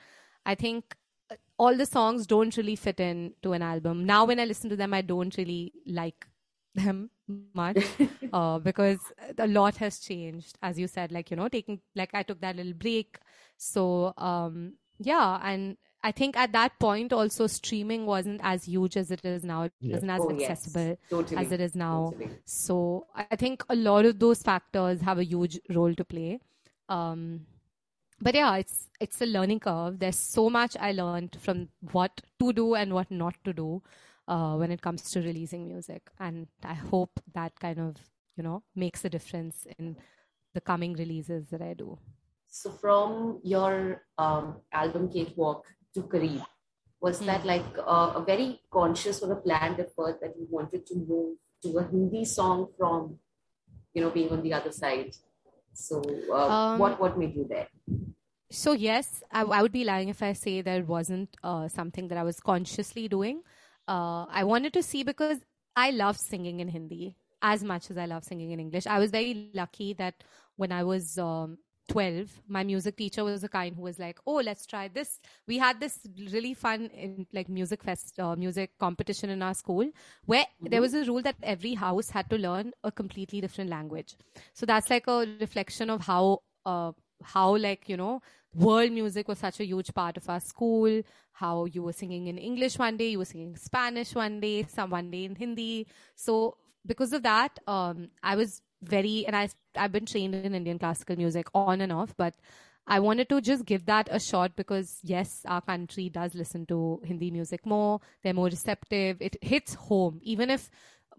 I 0.43 0.55
think 0.55 0.95
uh, 1.29 1.35
all 1.59 1.77
the 1.77 1.85
songs 1.85 2.25
don't 2.25 2.57
really 2.57 2.75
fit 2.75 2.99
in 2.99 3.35
to 3.43 3.53
an 3.53 3.61
album. 3.61 4.05
Now, 4.07 4.25
when 4.25 4.39
I 4.39 4.45
listen 4.45 4.71
to 4.71 4.75
them, 4.75 4.91
I 4.91 5.01
don't 5.01 5.37
really 5.37 5.71
like 5.85 6.25
them 6.73 7.11
much 7.29 7.77
uh, 8.33 8.59
because 8.59 8.99
a 9.37 9.47
lot 9.47 9.77
has 9.77 9.99
changed, 9.99 10.57
as 10.61 10.79
you 10.79 10.87
said. 10.87 11.11
Like 11.11 11.29
you 11.31 11.37
know, 11.37 11.47
taking 11.47 11.79
like 11.95 12.09
I 12.13 12.23
took 12.23 12.41
that 12.41 12.55
little 12.55 12.73
break, 12.73 13.17
so 13.57 14.13
um, 14.17 14.73
yeah, 14.99 15.39
and. 15.43 15.77
I 16.01 16.13
think 16.13 16.37
at 16.37 16.53
that 16.53 16.79
point 16.79 17.11
also 17.11 17.45
streaming 17.47 18.05
wasn't 18.05 18.39
as 18.41 18.63
huge 18.63 18.95
as 18.95 19.11
it 19.11 19.25
is 19.25 19.43
now. 19.43 19.63
It 19.63 19.73
Yeah. 19.81 19.95
wasn't 19.95 20.11
as 20.11 20.21
Oh, 20.21 20.29
yes. 20.31 20.49
accessible 20.51 20.97
Totally. 21.09 21.45
as 21.45 21.51
it 21.51 21.59
is 21.59 21.75
now. 21.75 22.11
Totally. 22.11 22.29
So 22.45 23.07
I 23.13 23.35
think 23.35 23.65
a 23.67 23.75
lot 23.75 24.05
of 24.05 24.17
those 24.17 24.41
factors 24.41 25.01
have 25.01 25.17
a 25.19 25.25
huge 25.25 25.59
role 25.69 25.93
to 25.93 26.05
play. 26.05 26.39
Um, 26.87 27.47
but 28.21 28.35
yeah, 28.35 28.55
it's 28.57 28.87
it's 29.01 29.21
a 29.21 29.25
learning 29.25 29.59
curve. 29.59 29.99
There's 29.99 30.15
so 30.17 30.49
much 30.49 30.77
I 30.79 30.93
learned 30.93 31.37
from 31.39 31.69
what 31.91 32.21
to 32.39 32.53
do 32.53 32.75
and 32.75 32.93
what 32.93 33.11
not 33.11 33.35
to 33.45 33.53
do 33.53 33.81
uh, 34.29 34.55
when 34.55 34.71
it 34.71 34.81
comes 34.81 35.01
to 35.11 35.19
releasing 35.21 35.67
music, 35.67 36.03
and 36.19 36.47
I 36.63 36.75
hope 36.75 37.19
that 37.33 37.59
kind 37.59 37.79
of 37.79 37.97
you 38.37 38.43
know 38.43 38.63
makes 38.75 39.03
a 39.05 39.09
difference 39.09 39.67
in 39.77 39.97
the 40.53 40.61
coming 40.61 40.93
releases 40.93 41.49
that 41.49 41.61
I 41.61 41.73
do. 41.73 41.97
So 42.47 42.71
from 42.71 43.39
your 43.43 44.03
um, 44.17 44.45
album 44.71 45.09
Cakewalk 45.09 45.65
to 45.93 46.01
Kareeb, 46.03 46.45
was 47.01 47.19
Hmm. 47.19 47.27
that 47.31 47.45
like 47.45 47.65
uh, 47.79 48.11
a 48.19 48.23
very 48.25 48.61
conscious 48.71 49.21
or 49.23 49.31
a 49.33 49.39
planned 49.47 49.79
effort 49.79 50.19
that 50.21 50.33
you 50.39 50.47
wanted 50.49 50.85
to 50.87 50.95
move 50.95 51.37
to 51.63 51.77
a 51.79 51.83
Hindi 51.83 52.23
song 52.25 52.67
from, 52.77 53.19
you 53.93 54.01
know, 54.01 54.09
being 54.09 54.29
on 54.31 54.41
the 54.43 54.53
other 54.53 54.71
side? 54.71 55.15
So 55.73 56.01
uh, 56.33 56.47
Um, 56.49 56.79
what 56.79 56.99
what 56.99 57.17
made 57.17 57.35
you 57.35 57.45
there? 57.47 57.67
So 58.51 58.73
yes, 58.73 59.23
I, 59.31 59.43
I 59.43 59.61
would 59.61 59.71
be 59.71 59.83
lying 59.83 60.09
if 60.09 60.21
I 60.23 60.33
say 60.33 60.61
there 60.61 60.83
wasn't 60.83 61.37
uh, 61.43 61.67
something 61.67 62.07
that 62.09 62.17
I 62.17 62.23
was 62.23 62.39
consciously 62.39 63.07
doing. 63.07 63.43
Uh, 63.89 64.25
I 64.29 64.43
wanted 64.45 64.73
to 64.73 64.83
see 64.83 65.03
because 65.03 65.39
I 65.75 65.91
love 65.91 66.17
singing 66.17 66.59
in 66.59 66.67
Hindi 66.69 67.15
as 67.41 67.63
much 67.63 67.89
as 67.89 67.97
I 67.97 68.05
love 68.05 68.23
singing 68.23 68.51
in 68.51 68.59
English. 68.59 68.85
I 68.87 68.99
was 68.99 69.11
very 69.11 69.51
lucky 69.55 69.93
that 69.93 70.23
when 70.57 70.71
I 70.71 70.83
was 70.83 71.17
um, 71.17 71.57
12, 71.87 72.41
my 72.47 72.63
music 72.63 72.97
teacher 72.97 73.23
was 73.23 73.41
the 73.41 73.49
kind 73.49 73.75
who 73.75 73.81
was 73.81 73.97
like, 73.97 74.19
"Oh, 74.27 74.35
let's 74.35 74.67
try 74.67 74.89
this." 74.89 75.19
We 75.47 75.57
had 75.57 75.79
this 75.79 75.99
really 76.31 76.53
fun 76.53 76.87
in, 76.93 77.25
like 77.33 77.49
music 77.49 77.83
fest, 77.83 78.19
uh, 78.19 78.35
music 78.35 78.77
competition 78.79 79.31
in 79.31 79.41
our 79.41 79.55
school 79.55 79.89
where 80.25 80.45
there 80.61 80.81
was 80.81 80.93
a 80.93 81.05
rule 81.05 81.23
that 81.23 81.37
every 81.41 81.73
house 81.73 82.11
had 82.11 82.29
to 82.29 82.37
learn 82.37 82.73
a 82.83 82.91
completely 82.91 83.41
different 83.41 83.71
language. 83.71 84.15
So 84.53 84.67
that's 84.67 84.89
like 84.91 85.07
a 85.07 85.25
reflection 85.39 85.89
of 85.89 86.01
how 86.01 86.43
uh, 86.65 86.91
how 87.23 87.57
like 87.57 87.89
you 87.89 87.97
know 87.97 88.21
world 88.53 88.91
music 88.91 89.27
was 89.27 89.39
such 89.39 89.59
a 89.59 89.65
huge 89.65 89.93
part 89.93 90.17
of 90.17 90.29
our 90.29 90.39
school. 90.39 91.01
How 91.33 91.65
you 91.65 91.83
were 91.83 91.93
singing 91.93 92.27
in 92.27 92.37
english 92.37 92.77
one 92.77 92.97
day 92.97 93.09
you 93.11 93.19
were 93.19 93.25
singing 93.25 93.55
spanish 93.55 94.13
one 94.13 94.41
day 94.41 94.63
some 94.63 94.89
one 94.89 95.09
day 95.09 95.23
in 95.23 95.35
hindi. 95.35 95.87
So 96.15 96.57
because 96.85 97.13
of 97.13 97.23
that 97.23 97.59
um 97.67 98.09
i 98.23 98.35
was 98.35 98.61
very 98.81 99.25
and 99.27 99.35
i 99.35 99.49
i've 99.75 99.91
been 99.91 100.05
trained 100.05 100.35
in 100.35 100.55
indian 100.55 100.79
classical 100.79 101.15
music 101.15 101.47
on 101.53 101.81
and 101.81 101.91
off 101.91 102.15
but 102.17 102.33
i 102.87 102.99
wanted 102.99 103.27
to 103.27 103.41
just 103.41 103.65
give 103.65 103.85
that 103.85 104.07
a 104.11 104.19
shot 104.19 104.55
because 104.55 104.99
yes 105.03 105.41
our 105.45 105.61
country 105.61 106.09
does 106.09 106.33
listen 106.33 106.65
to 106.65 107.01
hindi 107.03 107.31
music 107.31 107.65
more. 107.65 107.99
They're 108.23 108.33
more 108.33 108.47
receptive. 108.47 109.17
It 109.19 109.37
hits 109.41 109.75
home. 109.75 110.19
Even 110.23 110.49
if 110.49 110.69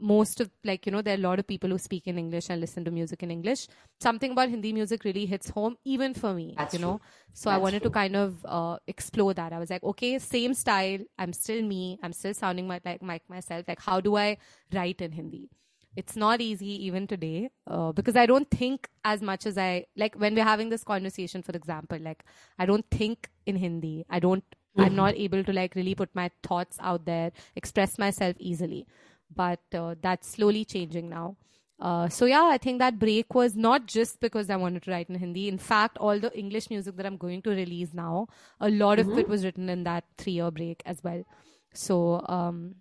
most 0.01 0.41
of 0.41 0.51
like 0.65 0.87
you 0.87 0.93
know 0.93 1.03
there 1.03 1.15
are 1.15 1.19
a 1.19 1.21
lot 1.21 1.39
of 1.39 1.47
people 1.47 1.71
who 1.71 1.79
speak 1.79 2.07
in 2.07 2.19
english 2.19 2.49
and 2.51 2.61
listen 2.61 2.85
to 2.85 2.91
music 2.91 3.23
in 3.23 3.31
english. 3.31 3.69
Something 4.01 4.33
about 4.33 4.49
hindi 4.49 4.73
music 4.73 5.05
really 5.05 5.27
hits 5.27 5.51
home 5.51 5.77
even 5.85 6.15
for 6.15 6.33
me 6.35 6.55
That's 6.57 6.75
you 6.75 6.81
know? 6.81 6.99
true. 6.99 7.07
so 7.35 7.51
i 7.51 7.55
That's 7.55 7.63
wanted 7.63 7.83
to 7.83 7.91
kind 7.91 8.17
of 8.17 8.45
uh, 8.45 8.77
explore 8.87 9.35
that. 9.35 9.53
I 9.53 9.59
was 9.59 9.71
like 9.71 9.83
okay 9.85 10.19
same 10.19 10.55
style. 10.55 11.01
I'm 11.19 11.33
still 11.33 11.63
me. 11.63 11.99
I'm 12.03 12.13
still 12.13 12.35
sounding 12.35 12.67
my, 12.67 12.81
like, 12.85 13.03
like 13.03 13.23
myself. 13.29 13.65
Like 13.69 13.81
how 13.81 14.01
do 14.01 14.17
i 14.17 14.37
write 14.73 15.01
in 15.01 15.13
hindi? 15.13 15.49
It's 15.97 16.15
not 16.15 16.41
easy 16.41 16.87
even 16.87 17.07
today 17.09 17.51
uh, 17.67 17.93
because 17.93 18.17
i 18.17 18.25
don't 18.25 18.49
think 18.51 18.89
as 19.05 19.21
much 19.21 19.45
as 19.47 19.59
i 19.59 19.85
like 19.97 20.15
when 20.15 20.35
we're 20.35 20.45
having 20.45 20.69
this 20.69 20.85
conversation 20.85 21.43
for 21.43 21.53
example 21.53 21.99
like 22.01 22.25
i 22.59 22.65
don't 22.65 22.87
think 22.91 23.29
in 23.47 23.57
hindi. 23.57 24.05
I 24.09 24.21
don't 24.21 24.45
i'm 24.79 24.95
not 24.95 25.17
able 25.17 25.43
to 25.45 25.53
like 25.53 25.75
really 25.75 25.95
put 25.95 26.11
my 26.15 26.31
thoughts 26.45 26.79
out 26.81 27.05
there 27.05 27.33
express 27.57 27.99
myself 27.99 28.37
easily 28.39 28.87
but 29.35 29.61
uh, 29.75 29.95
that's 30.01 30.29
slowly 30.29 30.65
changing 30.65 31.09
now 31.09 31.37
uh, 31.81 32.09
so 32.09 32.27
yeah 32.27 32.49
i 32.53 32.59
think 32.59 32.79
that 32.79 32.99
break 32.99 33.35
was 33.35 33.57
not 33.57 33.87
just 33.87 34.21
because 34.21 34.51
i 34.51 34.57
wanted 34.57 34.83
to 34.83 34.91
write 34.91 35.09
in 35.09 35.15
hindi 35.15 35.49
in 35.49 35.59
fact 35.59 35.97
all 35.99 36.19
the 36.19 36.37
english 36.39 36.69
music 36.71 36.97
that 36.97 37.07
i'm 37.07 37.17
going 37.17 37.41
to 37.43 37.51
release 37.51 37.95
now 37.95 38.27
a 38.61 38.71
lot 38.71 38.99
of 38.99 39.17
it 39.19 39.29
was 39.29 39.45
written 39.45 39.69
in 39.69 39.85
that 39.85 40.05
three 40.19 40.33
year 40.33 40.51
break 40.51 40.83
as 40.85 41.03
well 41.03 41.25
so 41.73 42.25
um 42.29 42.75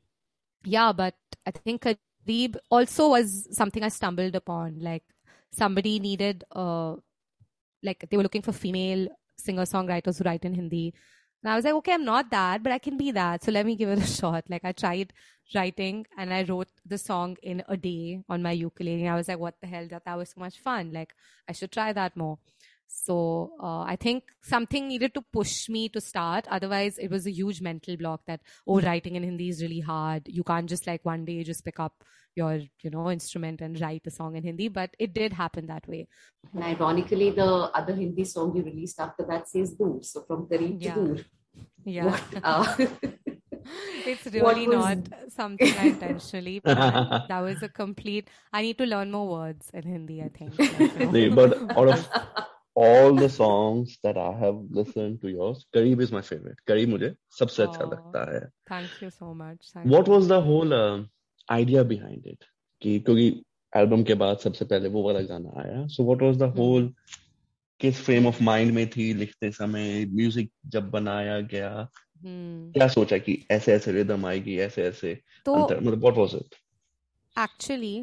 yeah, 0.64 0.92
but 0.92 1.16
I 1.46 1.52
think 1.52 1.84
Kareeb 2.28 2.58
also 2.70 3.10
was 3.10 3.48
something 3.52 3.84
I 3.84 3.90
stumbled 3.90 4.36
upon. 4.36 4.80
Like 4.80 5.04
somebody 5.52 6.00
needed, 6.00 6.44
uh, 6.52 6.96
like 7.84 8.06
they 8.10 8.18
were 8.18 8.24
looking 8.24 8.42
for 8.42 8.52
female 8.52 9.08
singer 9.38 9.64
songwriters 9.64 10.18
who 10.18 10.26
write 10.26 10.46
in 10.46 10.54
Hindi. 10.54 10.94
And 11.44 11.52
I 11.52 11.56
was 11.56 11.66
like, 11.66 11.74
okay, 11.76 11.94
I'm 11.94 12.06
not 12.06 12.30
that, 12.32 12.64
but 12.64 12.72
I 12.72 12.80
can 12.80 12.98
be 12.98 13.12
that. 13.12 13.44
So 13.44 13.52
let 13.52 13.66
me 13.66 13.76
give 13.76 13.90
it 13.90 14.00
a 14.00 14.08
shot. 14.20 14.46
Like 14.50 14.66
I 14.66 14.72
tried 14.72 15.14
writing 15.56 16.06
and 16.18 16.34
I 16.34 16.44
wrote 16.44 16.68
the 16.86 16.98
song 16.98 17.38
in 17.42 17.64
a 17.68 17.78
day 17.78 18.22
on 18.30 18.44
my 18.44 18.52
ukulele. 18.52 19.06
And 19.06 19.14
I 19.14 19.16
was 19.16 19.28
like, 19.28 19.40
what 19.40 19.56
the 19.62 19.68
hell? 19.68 19.88
That, 19.90 20.06
that 20.06 20.18
was 20.18 20.30
so 20.30 20.40
much 20.40 20.60
fun. 20.60 20.92
Like 20.94 21.14
I 21.48 21.54
should 21.54 21.72
try 21.72 21.94
that 21.94 22.18
more. 22.18 22.40
So 22.92 23.52
uh, 23.62 23.82
I 23.82 23.96
think 23.98 24.24
something 24.42 24.88
needed 24.88 25.14
to 25.14 25.22
push 25.22 25.70
me 25.70 25.90
to 25.90 26.02
start. 26.02 26.48
Otherwise, 26.50 26.98
it 26.98 27.12
was 27.12 27.28
a 27.28 27.32
huge 27.32 27.62
mental 27.62 27.96
block 27.96 28.22
that 28.26 28.42
oh, 28.68 28.82
writing 28.82 29.16
in 29.16 29.24
Hindi 29.24 29.50
is 29.50 29.62
really 29.62 29.80
hard. 29.80 30.24
You 30.28 30.44
can't 30.44 30.68
just 30.68 30.88
like 30.88 31.06
one 31.06 31.24
day 31.24 31.44
just 31.44 31.64
pick 31.64 31.80
up 31.80 32.04
your 32.40 32.54
you 32.86 32.92
know 32.96 33.06
instrument 33.16 33.62
and 33.68 33.82
write 33.84 34.12
a 34.12 34.16
song 34.20 34.36
in 34.40 34.48
hindi 34.50 34.68
but 34.80 34.96
it 35.08 35.14
did 35.20 35.38
happen 35.42 35.72
that 35.74 35.88
way 35.94 36.02
and 36.54 36.64
ironically 36.72 37.30
the 37.42 37.50
other 37.82 37.96
hindi 38.04 38.26
song 38.36 38.56
you 38.60 38.64
released 38.72 39.00
after 39.08 39.26
that 39.32 39.50
says 39.54 39.76
Dur. 39.82 39.96
so 40.12 40.24
from 40.30 40.48
kareeb 40.54 40.88
yeah. 40.88 40.96
Dur. 40.96 41.18
yeah 41.98 42.06
what, 42.06 42.44
uh, 42.44 42.66
it's 44.12 44.26
really 44.28 44.68
was... 44.68 44.78
not 44.78 45.32
something 45.38 45.74
I 45.78 45.88
intentionally 45.88 46.62
that 46.66 47.42
was 47.48 47.62
a 47.64 47.70
complete 47.70 48.30
i 48.54 48.62
need 48.62 48.78
to 48.78 48.86
learn 48.86 49.12
more 49.18 49.28
words 49.28 49.70
in 49.74 49.84
hindi 49.96 50.22
i 50.22 50.30
think 50.30 50.58
like, 50.60 51.12
no. 51.12 51.36
but 51.42 51.78
out 51.78 51.90
of 51.96 52.08
all 52.76 53.16
the 53.22 53.30
songs 53.30 53.98
that 54.04 54.18
i 54.18 54.32
have 54.44 54.60
listened 54.80 55.22
to 55.22 55.30
yours 55.30 55.66
kareeb 55.76 56.02
is 56.08 56.12
my 56.18 56.24
favorite 56.32 56.60
kareeb 56.72 56.92
mujhe 56.96 57.14
सबसे 57.40 57.64
अच्छा 57.64 57.86
लगता 57.94 58.26
है. 58.34 58.42
thank 58.74 59.02
you 59.06 59.10
so 59.22 59.34
much 59.44 59.72
thank 59.74 59.96
what 59.96 60.08
you. 60.08 60.14
was 60.18 60.30
the 60.34 60.42
whole 60.50 60.78
uh, 60.82 61.00
idea 61.50 61.84
behind 61.84 62.28
it 62.28 62.44
कि 62.82 63.00
क्योंकि 63.00 63.28
album 63.74 64.04
के 64.04 64.14
बाद 64.14 64.38
सबसे 64.38 64.66
पहले 64.66 64.90
वो 64.90 65.04
वाला 65.04 65.22
गाना 65.22 65.62
आया। 65.62 65.88
So 65.88 66.04
what 66.04 66.22
was 66.22 66.38
the 66.38 66.44
whole 66.58 66.94
किस 67.80 68.02
फ्रेम 68.02 68.28
ऑफ़ 68.28 68.44
माइंड 68.44 68.72
में 68.72 68.90
थी 68.90 69.14
लिखते 69.14 69.52
समय 69.52 70.06
म्यूज़िक 70.06 70.52
जब 70.66 70.90
बनाया 70.90 71.40
गया? 71.40 71.88
Hmm. 72.24 72.74
क्या 72.74 72.88
सोचा 72.88 73.18
कि 73.18 73.46
ऐसे 73.52 73.74
ऐसे 73.74 73.92
रिदम 73.92 74.26
आएगी 74.26 74.58
ऐसे 74.60 74.84
ऐसे 74.84 75.14
तो, 75.46 75.56
मतलब 75.56 76.00
what 76.00 76.18
was 76.18 76.36
it 76.36 76.56
actually 77.36 78.02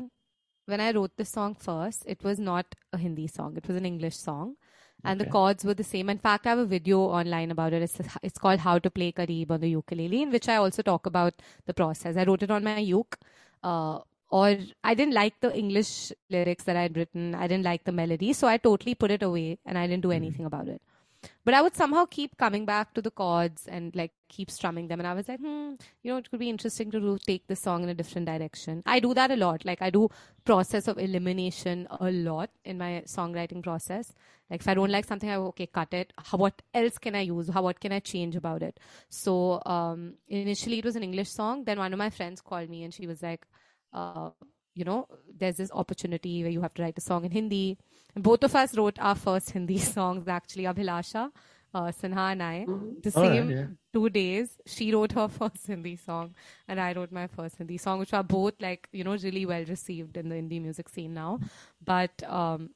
when 0.68 0.80
I 0.80 0.92
wrote 0.92 1.10
the 1.20 1.24
song 1.24 1.56
first 1.56 2.06
it 2.06 2.24
was 2.24 2.40
not 2.40 2.74
a 2.92 2.96
Hindi 2.96 3.28
song 3.28 3.58
it 3.58 3.70
was 3.70 3.78
an 3.78 3.86
English 3.86 4.14
song 4.14 4.54
and 5.04 5.20
the 5.20 5.26
chords 5.26 5.64
were 5.64 5.74
the 5.74 5.84
same. 5.84 6.10
In 6.10 6.18
fact 6.18 6.46
i 6.46 6.50
have 6.50 6.58
a 6.58 6.66
video 6.66 7.00
online 7.00 7.50
about 7.50 7.72
it. 7.72 7.82
It's, 7.82 8.00
it's 8.22 8.38
called 8.38 8.60
how 8.60 8.78
to 8.78 8.90
play 8.90 9.12
kareeb 9.12 9.50
on 9.50 9.60
the 9.60 9.70
ukulele 9.70 10.22
in 10.22 10.30
which 10.30 10.48
i 10.48 10.56
also 10.56 10.82
talk 10.82 11.06
about 11.06 11.34
the 11.66 11.74
process. 11.74 12.16
I 12.16 12.24
wrote 12.24 12.42
it 12.42 12.50
on 12.50 12.64
my 12.64 12.78
uke 12.78 13.18
uh, 13.62 14.00
or 14.30 14.56
i 14.82 14.94
didn't 14.94 15.14
like 15.14 15.38
the 15.40 15.56
english 15.56 16.12
lyrics 16.30 16.64
that 16.64 16.76
I 16.76 16.82
had 16.82 16.96
written. 16.96 17.34
I 17.34 17.46
didn't 17.46 17.64
like 17.64 17.84
the 17.84 17.92
melody 17.92 18.32
so 18.32 18.48
i 18.48 18.56
totally 18.56 18.94
put 18.94 19.10
it 19.10 19.22
away 19.22 19.58
and 19.64 19.78
i 19.78 19.86
didn't 19.86 20.02
do 20.02 20.12
anything 20.12 20.44
about 20.46 20.68
it 20.68 20.82
but 21.44 21.54
I 21.54 21.62
would 21.62 21.74
somehow 21.74 22.04
keep 22.06 22.36
coming 22.36 22.64
back 22.64 22.94
to 22.94 23.02
the 23.02 23.10
chords 23.10 23.66
and 23.66 23.94
like 23.94 24.12
keep 24.28 24.50
strumming 24.50 24.88
them. 24.88 25.00
And 25.00 25.06
I 25.06 25.14
was 25.14 25.28
like, 25.28 25.40
hmm, 25.40 25.74
you 26.02 26.10
know, 26.10 26.16
it 26.16 26.30
could 26.30 26.40
be 26.40 26.50
interesting 26.50 26.90
to 26.90 27.00
do, 27.00 27.18
take 27.26 27.46
the 27.46 27.56
song 27.56 27.82
in 27.82 27.88
a 27.88 27.94
different 27.94 28.26
direction. 28.26 28.82
I 28.86 29.00
do 29.00 29.14
that 29.14 29.30
a 29.30 29.36
lot. 29.36 29.64
Like 29.64 29.82
I 29.82 29.90
do 29.90 30.08
process 30.44 30.88
of 30.88 30.98
elimination 30.98 31.86
a 32.00 32.10
lot 32.10 32.50
in 32.64 32.78
my 32.78 33.02
songwriting 33.06 33.62
process. 33.62 34.12
Like 34.50 34.60
if 34.60 34.68
I 34.68 34.74
don't 34.74 34.90
like 34.90 35.04
something, 35.04 35.30
I 35.30 35.36
okay, 35.36 35.66
cut 35.66 35.92
it. 35.92 36.12
How, 36.16 36.38
what 36.38 36.62
else 36.72 36.98
can 36.98 37.14
I 37.14 37.22
use? 37.22 37.48
How 37.48 37.62
what 37.62 37.80
can 37.80 37.92
I 37.92 38.00
change 38.00 38.36
about 38.36 38.62
it? 38.62 38.78
So 39.08 39.62
um, 39.66 40.14
initially 40.28 40.78
it 40.78 40.84
was 40.84 40.96
an 40.96 41.02
English 41.02 41.30
song. 41.30 41.64
Then 41.64 41.78
one 41.78 41.92
of 41.92 41.98
my 41.98 42.10
friends 42.10 42.40
called 42.40 42.70
me 42.70 42.84
and 42.84 42.94
she 42.94 43.06
was 43.06 43.22
like, 43.22 43.46
uh, 43.92 44.30
you 44.74 44.84
know, 44.84 45.08
there's 45.34 45.56
this 45.56 45.70
opportunity 45.72 46.42
where 46.42 46.52
you 46.52 46.60
have 46.60 46.74
to 46.74 46.82
write 46.82 46.98
a 46.98 47.00
song 47.00 47.24
in 47.24 47.30
Hindi. 47.30 47.78
And 48.16 48.24
both 48.24 48.42
of 48.42 48.54
us 48.56 48.76
wrote 48.76 48.98
our 48.98 49.14
first 49.14 49.50
Hindi 49.50 49.78
songs 49.94 50.26
actually, 50.26 50.64
Abhilasha, 50.64 51.30
uh, 51.74 51.92
Sinha 51.92 52.32
and 52.32 52.42
I. 52.42 52.64
The 53.02 53.12
All 53.14 53.22
right, 53.22 53.32
same 53.32 53.50
yeah. 53.50 53.66
two 53.92 54.08
days. 54.08 54.58
She 54.66 54.92
wrote 54.92 55.12
her 55.12 55.28
first 55.38 55.66
Hindi 55.66 55.96
song 55.96 56.34
and 56.66 56.80
I 56.80 56.94
wrote 56.94 57.12
my 57.12 57.26
first 57.26 57.56
Hindi 57.56 57.76
song, 57.76 57.98
which 57.98 58.14
are 58.14 58.24
both 58.24 58.54
like, 58.58 58.88
you 58.90 59.04
know, 59.04 59.16
really 59.16 59.44
well 59.44 59.64
received 59.66 60.16
in 60.16 60.30
the 60.30 60.36
Hindi 60.36 60.60
music 60.60 60.88
scene 60.88 61.12
now. 61.12 61.40
But 61.84 62.22
um, 62.26 62.70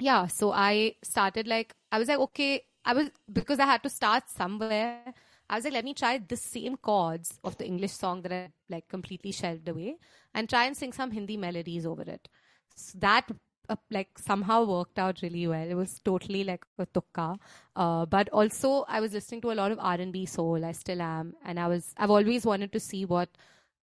yeah, 0.00 0.26
so 0.26 0.52
I 0.52 0.94
started 1.02 1.46
like, 1.46 1.74
I 1.92 1.98
was 1.98 2.08
like, 2.08 2.18
okay, 2.18 2.62
I 2.82 2.94
was, 2.94 3.10
because 3.30 3.60
I 3.60 3.66
had 3.66 3.82
to 3.82 3.90
start 3.90 4.30
somewhere. 4.30 5.12
I 5.50 5.56
was 5.56 5.64
like, 5.64 5.74
let 5.74 5.84
me 5.84 5.92
try 5.92 6.16
the 6.16 6.36
same 6.36 6.78
chords 6.78 7.38
of 7.44 7.58
the 7.58 7.66
English 7.66 7.92
song 7.92 8.22
that 8.22 8.32
I 8.32 8.48
like 8.70 8.88
completely 8.88 9.32
shelved 9.32 9.68
away 9.68 9.96
and 10.32 10.48
try 10.48 10.64
and 10.64 10.74
sing 10.74 10.94
some 10.94 11.10
Hindi 11.10 11.36
melodies 11.36 11.84
over 11.84 12.02
it. 12.02 12.26
So 12.74 12.98
that 13.00 13.30
uh, 13.68 13.76
like 13.90 14.18
somehow 14.18 14.64
worked 14.64 14.98
out 14.98 15.22
really 15.22 15.46
well. 15.46 15.68
It 15.68 15.74
was 15.74 16.00
totally 16.00 16.44
like 16.44 16.64
a 16.78 16.86
tukka. 16.86 17.38
Uh, 17.76 18.06
but 18.06 18.28
also 18.30 18.84
I 18.88 19.00
was 19.00 19.12
listening 19.12 19.40
to 19.42 19.52
a 19.52 19.54
lot 19.54 19.72
of 19.72 19.78
R&B 19.80 20.26
soul. 20.26 20.64
I 20.64 20.72
still 20.72 21.00
am. 21.00 21.34
And 21.44 21.58
I 21.58 21.68
was, 21.68 21.94
I've 21.96 22.10
always 22.10 22.44
wanted 22.44 22.72
to 22.72 22.80
see 22.80 23.04
what 23.04 23.28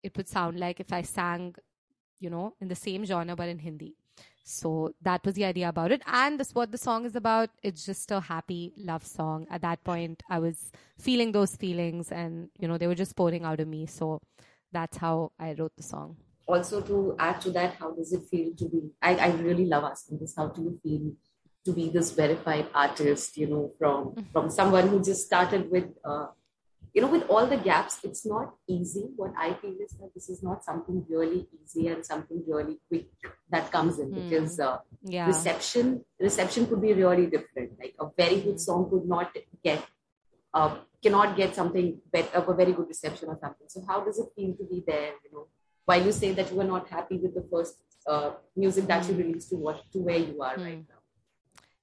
it 0.02 0.16
would 0.16 0.28
sound 0.28 0.58
like 0.58 0.80
if 0.80 0.92
I 0.92 1.02
sang, 1.02 1.54
you 2.20 2.30
know, 2.30 2.54
in 2.60 2.68
the 2.68 2.74
same 2.74 3.04
genre, 3.04 3.36
but 3.36 3.48
in 3.48 3.58
Hindi. 3.58 3.96
So 4.44 4.94
that 5.00 5.24
was 5.24 5.34
the 5.34 5.46
idea 5.46 5.70
about 5.70 5.90
it. 5.90 6.02
And 6.06 6.38
this 6.38 6.54
what 6.54 6.70
the 6.70 6.78
song 6.78 7.06
is 7.06 7.16
about. 7.16 7.50
It's 7.62 7.86
just 7.86 8.10
a 8.10 8.20
happy 8.20 8.74
love 8.76 9.06
song. 9.06 9.46
At 9.50 9.62
that 9.62 9.82
point, 9.84 10.22
I 10.28 10.38
was 10.38 10.70
feeling 10.98 11.32
those 11.32 11.56
feelings 11.56 12.12
and, 12.12 12.50
you 12.58 12.68
know, 12.68 12.76
they 12.76 12.86
were 12.86 12.94
just 12.94 13.16
pouring 13.16 13.44
out 13.44 13.60
of 13.60 13.68
me. 13.68 13.86
So 13.86 14.20
that's 14.70 14.98
how 14.98 15.32
I 15.38 15.54
wrote 15.58 15.76
the 15.76 15.82
song. 15.82 16.18
Also 16.46 16.80
to 16.82 17.16
add 17.18 17.40
to 17.42 17.50
that, 17.52 17.74
how 17.76 17.92
does 17.92 18.12
it 18.12 18.22
feel 18.30 18.54
to 18.56 18.68
be? 18.68 18.90
I, 19.00 19.16
I 19.16 19.28
really 19.36 19.66
love 19.66 19.84
asking 19.84 20.18
this. 20.18 20.34
How 20.36 20.48
do 20.48 20.62
you 20.62 20.78
feel 20.82 21.12
to 21.64 21.72
be 21.72 21.88
this 21.88 22.10
verified 22.12 22.68
artist? 22.74 23.36
You 23.36 23.48
know, 23.48 23.72
from 23.78 24.14
from 24.32 24.50
someone 24.50 24.88
who 24.88 25.02
just 25.02 25.26
started 25.26 25.70
with, 25.70 25.88
uh, 26.04 26.26
you 26.92 27.02
know, 27.02 27.08
with 27.08 27.24
all 27.28 27.46
the 27.46 27.56
gaps. 27.56 27.98
It's 28.04 28.26
not 28.26 28.54
easy. 28.68 29.06
What 29.16 29.32
I 29.38 29.54
feel 29.54 29.76
is 29.84 29.92
that 30.00 30.10
this 30.14 30.28
is 30.28 30.42
not 30.42 30.64
something 30.64 31.04
really 31.08 31.48
easy 31.62 31.88
and 31.88 32.04
something 32.04 32.42
really 32.46 32.78
quick 32.88 33.06
that 33.50 33.72
comes 33.72 33.98
in 33.98 34.12
because 34.12 34.60
uh, 34.60 34.78
Yeah. 35.02 35.26
reception 35.26 36.04
reception 36.20 36.66
could 36.66 36.82
be 36.82 36.92
really 36.92 37.26
different. 37.26 37.78
Like 37.78 37.94
a 37.98 38.06
very 38.16 38.40
good 38.40 38.60
song 38.60 38.90
could 38.90 39.06
not 39.06 39.32
get. 39.62 39.82
Uh, 40.52 40.76
cannot 41.02 41.36
get 41.36 41.54
something 41.54 42.00
better, 42.12 42.38
a 42.38 42.54
very 42.54 42.72
good 42.72 42.86
reception 42.88 43.28
or 43.28 43.36
something. 43.40 43.66
So 43.68 43.84
how 43.86 44.02
does 44.04 44.18
it 44.18 44.28
feel 44.36 44.54
to 44.56 44.64
be 44.64 44.82
there? 44.86 45.12
You 45.24 45.30
know, 45.32 45.46
while 45.84 46.04
you 46.04 46.12
say 46.12 46.32
that 46.32 46.50
you 46.50 46.56
were 46.56 46.64
not 46.64 46.88
happy 46.88 47.16
with 47.18 47.34
the 47.34 47.44
first 47.50 47.76
uh, 48.06 48.32
music 48.56 48.86
that 48.86 49.06
you 49.08 49.14
released 49.14 49.50
to 49.50 49.56
what 49.56 49.82
to 49.92 49.98
where 49.98 50.18
you 50.18 50.40
are 50.42 50.56
right 50.56 50.84
now. 50.88 51.00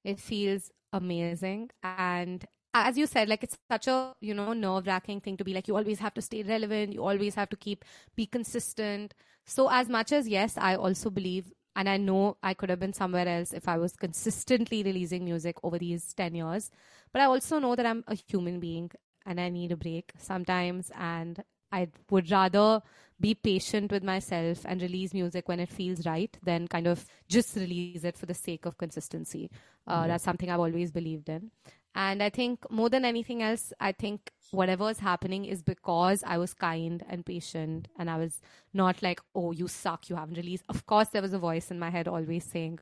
it 0.04 0.20
feels 0.20 0.70
amazing. 0.92 1.70
And 1.82 2.44
as 2.74 2.96
you 2.96 3.06
said 3.06 3.28
like 3.28 3.42
it's 3.44 3.58
such 3.70 3.86
a 3.86 4.14
you 4.20 4.34
know 4.34 4.52
nerve 4.54 4.86
wracking 4.86 5.20
thing 5.20 5.36
to 5.36 5.44
be 5.44 5.52
like 5.52 5.68
you 5.68 5.76
always 5.76 5.98
have 5.98 6.14
to 6.14 6.22
stay 6.22 6.42
relevant 6.42 6.92
you 6.94 7.04
always 7.04 7.34
have 7.34 7.48
to 7.50 7.56
keep 7.56 7.84
be 8.16 8.26
consistent. 8.26 9.14
So 9.44 9.68
as 9.70 9.88
much 9.88 10.12
as 10.12 10.28
yes 10.28 10.56
i 10.56 10.74
also 10.76 11.10
believe 11.10 11.52
and 11.76 11.88
i 11.88 11.96
know 11.96 12.36
i 12.42 12.54
could 12.54 12.70
have 12.70 12.80
been 12.80 12.92
somewhere 12.92 13.28
else 13.28 13.52
if 13.52 13.68
i 13.68 13.76
was 13.76 13.94
consistently 13.96 14.82
releasing 14.82 15.24
music 15.24 15.56
over 15.62 15.78
these 15.78 16.12
10 16.14 16.34
years 16.34 16.70
but 17.12 17.20
i 17.22 17.24
also 17.24 17.58
know 17.58 17.74
that 17.76 17.86
i'm 17.86 18.04
a 18.08 18.14
human 18.14 18.60
being 18.60 18.90
and 19.26 19.40
i 19.40 19.48
need 19.48 19.72
a 19.72 19.76
break 19.76 20.12
sometimes. 20.18 20.90
And 20.98 21.42
i 21.72 21.88
would 22.10 22.30
rather 22.30 22.82
be 23.20 23.34
patient 23.34 23.92
with 23.92 24.02
myself 24.02 24.64
and 24.64 24.82
release 24.82 25.14
music 25.14 25.48
when 25.48 25.60
it 25.60 25.68
feels 25.68 26.04
right 26.04 26.36
than 26.42 26.66
kind 26.66 26.86
of 26.88 27.06
just 27.28 27.54
release 27.56 28.02
it 28.04 28.18
for 28.18 28.26
the 28.26 28.34
sake 28.34 28.66
of 28.66 28.76
consistency. 28.76 29.48
Uh, 29.86 30.08
That's 30.08 30.24
something 30.24 30.50
I've 30.50 30.58
always 30.60 30.90
believed 30.90 31.28
in. 31.28 31.52
And 31.94 32.22
I 32.22 32.30
think 32.30 32.68
more 32.70 32.88
than 32.88 33.04
anything 33.04 33.42
else, 33.42 33.72
I 33.78 33.92
think 33.92 34.32
whatever 34.50 34.90
is 34.90 34.98
happening 34.98 35.44
is 35.44 35.62
because 35.62 36.24
I 36.26 36.36
was 36.38 36.52
kind 36.52 37.04
and 37.08 37.24
patient 37.24 37.88
and 37.98 38.10
I 38.10 38.18
was 38.18 38.40
not 38.74 39.02
like, 39.02 39.20
oh, 39.34 39.52
you 39.52 39.68
suck, 39.68 40.08
you 40.10 40.16
haven't 40.16 40.36
released. 40.36 40.64
Of 40.68 40.86
course, 40.86 41.08
there 41.08 41.22
was 41.22 41.32
a 41.32 41.38
voice 41.38 41.70
in 41.70 41.78
my 41.78 41.90
head 41.90 42.08
always 42.08 42.44
saying, 42.44 42.80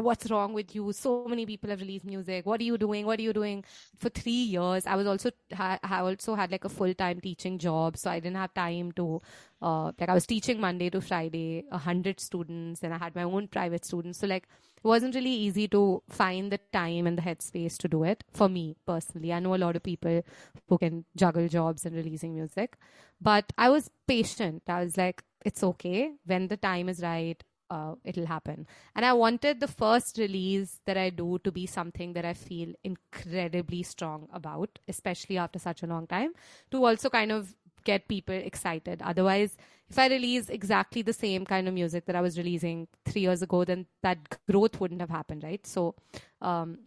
what's 0.00 0.30
wrong 0.30 0.52
with 0.52 0.74
you? 0.74 0.92
So 0.92 1.26
many 1.26 1.46
people 1.46 1.70
have 1.70 1.80
released 1.80 2.04
music. 2.04 2.46
What 2.46 2.60
are 2.60 2.64
you 2.64 2.78
doing? 2.78 3.06
What 3.06 3.18
are 3.18 3.22
you 3.22 3.32
doing? 3.32 3.64
For 3.98 4.08
3 4.08 4.32
years 4.32 4.86
i 4.86 4.96
was 4.96 5.06
also 5.06 5.30
I 5.58 6.00
also 6.00 6.34
had 6.34 6.50
like 6.50 6.64
a 6.64 6.68
full 6.68 6.94
time 6.94 7.20
teaching 7.20 7.58
job. 7.58 7.96
So 7.96 8.10
i 8.10 8.20
didn't 8.20 8.36
have 8.36 8.54
time 8.54 8.92
to 8.92 9.20
uh, 9.62 9.92
like 9.98 10.08
i 10.08 10.14
was 10.14 10.26
teaching 10.26 10.60
monday 10.60 10.90
to 10.90 11.00
friday 11.00 11.64
a 11.70 11.76
100 11.76 12.20
students 12.20 12.82
and 12.82 12.92
i 12.92 12.98
had 12.98 13.14
my 13.14 13.22
own 13.22 13.48
private 13.48 13.84
students. 13.84 14.18
So 14.18 14.26
like 14.26 14.48
it 14.76 14.84
wasn't 14.84 15.14
really 15.14 15.32
easy 15.32 15.66
to 15.68 16.02
find 16.08 16.52
the 16.52 16.58
time 16.72 17.06
and 17.06 17.18
the 17.18 17.22
headspace 17.22 17.76
to 17.78 17.88
do 17.88 18.04
it 18.04 18.24
for 18.32 18.48
me 18.48 18.76
personally. 18.86 19.32
I 19.32 19.40
know 19.40 19.54
a 19.54 19.62
lot 19.64 19.76
of 19.76 19.82
people 19.82 20.22
who 20.68 20.78
can 20.78 21.04
juggle 21.16 21.48
jobs 21.48 21.86
and 21.86 21.96
releasing 21.96 22.34
music. 22.34 22.76
But 23.20 23.52
i 23.58 23.68
was 23.70 23.90
patient. 24.06 24.62
I 24.68 24.84
was 24.84 24.96
like 24.96 25.22
it's 25.44 25.62
okay. 25.62 26.12
When 26.24 26.48
the 26.48 26.56
time 26.56 26.88
is 26.88 27.00
right 27.02 27.42
uh, 27.70 27.94
it'll 28.04 28.26
happen. 28.26 28.66
And 28.94 29.04
I 29.04 29.12
wanted 29.12 29.60
the 29.60 29.68
first 29.68 30.18
release 30.18 30.80
that 30.86 30.96
I 30.96 31.10
do 31.10 31.38
to 31.44 31.52
be 31.52 31.66
something 31.66 32.12
that 32.12 32.24
I 32.24 32.34
feel 32.34 32.72
incredibly 32.84 33.82
strong 33.82 34.28
about, 34.32 34.78
especially 34.88 35.38
after 35.38 35.58
such 35.58 35.82
a 35.82 35.86
long 35.86 36.06
time, 36.06 36.32
to 36.70 36.84
also 36.84 37.10
kind 37.10 37.32
of 37.32 37.54
get 37.84 38.08
people 38.08 38.34
excited. 38.34 39.00
Otherwise, 39.02 39.56
if 39.88 39.98
I 39.98 40.08
release 40.08 40.48
exactly 40.48 41.02
the 41.02 41.12
same 41.12 41.44
kind 41.44 41.68
of 41.68 41.74
music 41.74 42.06
that 42.06 42.16
I 42.16 42.20
was 42.20 42.36
releasing 42.36 42.88
three 43.04 43.22
years 43.22 43.42
ago, 43.42 43.64
then 43.64 43.86
that 44.02 44.18
growth 44.48 44.80
wouldn't 44.80 45.00
have 45.00 45.10
happened, 45.10 45.44
right? 45.44 45.64
So, 45.66 45.94
um, 46.42 46.80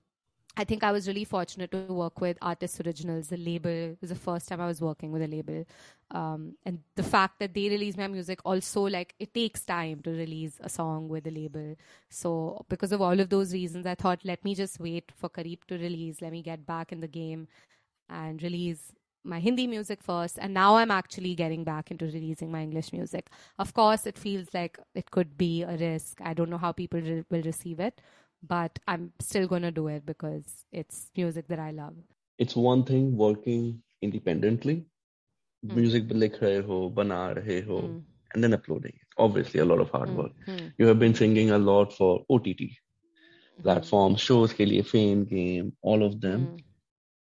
I 0.60 0.66
think 0.66 0.84
I 0.84 0.92
was 0.92 1.08
really 1.08 1.24
fortunate 1.24 1.72
to 1.72 1.78
work 1.88 2.20
with 2.20 2.38
Artist 2.42 2.82
Originals, 2.86 3.30
the 3.30 3.38
label. 3.38 3.70
It 3.70 3.98
was 4.02 4.10
the 4.10 4.16
first 4.18 4.50
time 4.50 4.60
I 4.60 4.68
was 4.68 4.82
working 4.82 5.10
with 5.14 5.22
a 5.22 5.28
label. 5.28 5.66
Um, 6.12 6.58
and 6.66 6.80
the 6.96 7.04
fact 7.04 7.40
that 7.40 7.54
they 7.54 7.70
release 7.70 7.96
my 7.96 8.08
music 8.08 8.42
also, 8.44 8.82
like, 8.82 9.16
it 9.20 9.34
takes 9.34 9.62
time 9.62 10.02
to 10.02 10.10
release 10.10 10.58
a 10.60 10.68
song 10.68 11.08
with 11.08 11.26
a 11.28 11.32
label. 11.32 11.78
So, 12.10 12.66
because 12.68 12.92
of 12.92 13.02
all 13.02 13.18
of 13.22 13.30
those 13.30 13.54
reasons, 13.54 13.86
I 13.86 13.96
thought, 13.96 14.20
let 14.26 14.44
me 14.44 14.54
just 14.54 14.82
wait 14.82 15.14
for 15.16 15.30
Kareeb 15.30 15.60
to 15.70 15.78
release. 15.78 16.22
Let 16.22 16.34
me 16.34 16.42
get 16.42 16.66
back 16.66 16.92
in 16.92 17.00
the 17.00 17.08
game 17.08 17.48
and 18.10 18.44
release 18.44 18.92
my 19.24 19.40
Hindi 19.40 19.66
music 19.66 20.04
first. 20.04 20.40
And 20.42 20.54
now 20.54 20.76
I'm 20.76 20.92
actually 20.92 21.36
getting 21.36 21.64
back 21.64 21.90
into 21.90 22.04
releasing 22.04 22.52
my 22.52 22.64
English 22.64 22.92
music. 22.92 23.30
Of 23.58 23.74
course, 23.74 24.06
it 24.06 24.18
feels 24.18 24.50
like 24.54 24.78
it 24.94 25.10
could 25.10 25.38
be 25.38 25.64
a 25.64 25.78
risk. 25.78 26.20
I 26.22 26.34
don't 26.34 26.50
know 26.50 26.58
how 26.58 26.74
people 26.74 27.00
re- 27.00 27.24
will 27.30 27.44
receive 27.44 27.80
it 27.80 28.02
but 28.42 28.80
I'm 28.88 29.12
still 29.20 29.48
going 29.48 29.64
to 29.64 29.72
do 29.72 29.88
it 29.88 30.06
because 30.06 30.66
it's 30.72 31.10
music 31.16 31.48
that 31.48 31.60
I 31.60 31.72
love. 31.72 31.96
It's 32.38 32.56
one 32.56 32.84
thing 32.84 33.18
working 33.18 33.82
independently, 34.02 34.86
mm. 35.66 35.76
music 35.76 36.06
likh 36.10 36.40
rahe 36.40 36.66
ho, 36.66 36.90
bana 36.90 37.36
rahe 37.36 37.66
ho, 37.66 37.82
mm. 37.82 38.02
and 38.34 38.44
then 38.44 38.54
uploading 38.54 38.94
it. 38.96 39.08
Obviously, 39.18 39.60
a 39.60 39.66
lot 39.66 39.80
of 39.80 39.90
hard 39.90 40.16
work. 40.16 40.32
Mm. 40.48 40.74
You 40.78 40.88
have 40.88 41.00
been 41.00 41.14
singing 41.14 41.52
a 41.52 41.58
lot 41.58 41.94
for 41.94 42.26
OTT 42.30 42.62
platforms, 43.62 44.22
shows 44.22 44.54
ke 44.54 44.70
liye, 44.72 44.86
fame, 44.86 45.26
game, 45.26 45.74
all 45.82 46.04
of 46.04 46.22
them. 46.22 46.58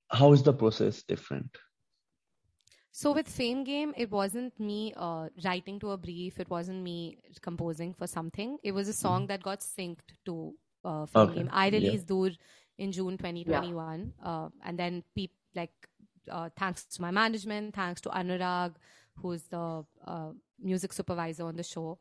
How 0.10 0.34
is 0.34 0.44
the 0.44 0.54
process 0.54 1.04
different? 1.04 1.58
So 2.94 3.14
with 3.14 3.28
Fame 3.30 3.64
Game, 3.64 3.94
it 3.96 4.12
wasn't 4.12 4.60
me 4.60 4.94
uh, 4.98 5.30
writing 5.46 5.80
to 5.80 5.92
a 5.92 5.98
brief. 5.98 6.40
It 6.40 6.50
wasn't 6.50 6.84
me 6.84 7.18
composing 7.42 7.94
for 7.94 8.06
something. 8.06 8.58
It 8.64 8.74
was 8.74 8.90
a 8.90 8.94
song 8.94 9.28
that 9.28 9.42
got 9.42 9.62
synced 9.62 10.12
to 10.26 10.54
uh, 10.84 11.06
film 11.06 11.30
okay. 11.30 11.40
game. 11.40 11.50
I 11.52 11.70
released 11.70 12.06
yeah. 12.10 12.16
Dur 12.16 12.32
in 12.78 12.92
June 12.92 13.18
2021, 13.18 14.14
yeah. 14.20 14.28
uh, 14.28 14.50
and 14.64 14.78
then 14.78 15.04
people 15.16 15.36
like 15.56 15.72
uh, 16.30 16.50
thanks 16.58 16.86
to 16.86 17.02
my 17.02 17.12
management, 17.12 17.76
thanks 17.76 18.02
to 18.02 18.10
Anurag, 18.10 18.74
who's 19.18 19.44
the 19.44 19.86
uh, 20.06 20.30
music 20.62 20.94
supervisor 20.94 21.46
on 21.46 21.56
the 21.56 21.64
show, 21.64 21.98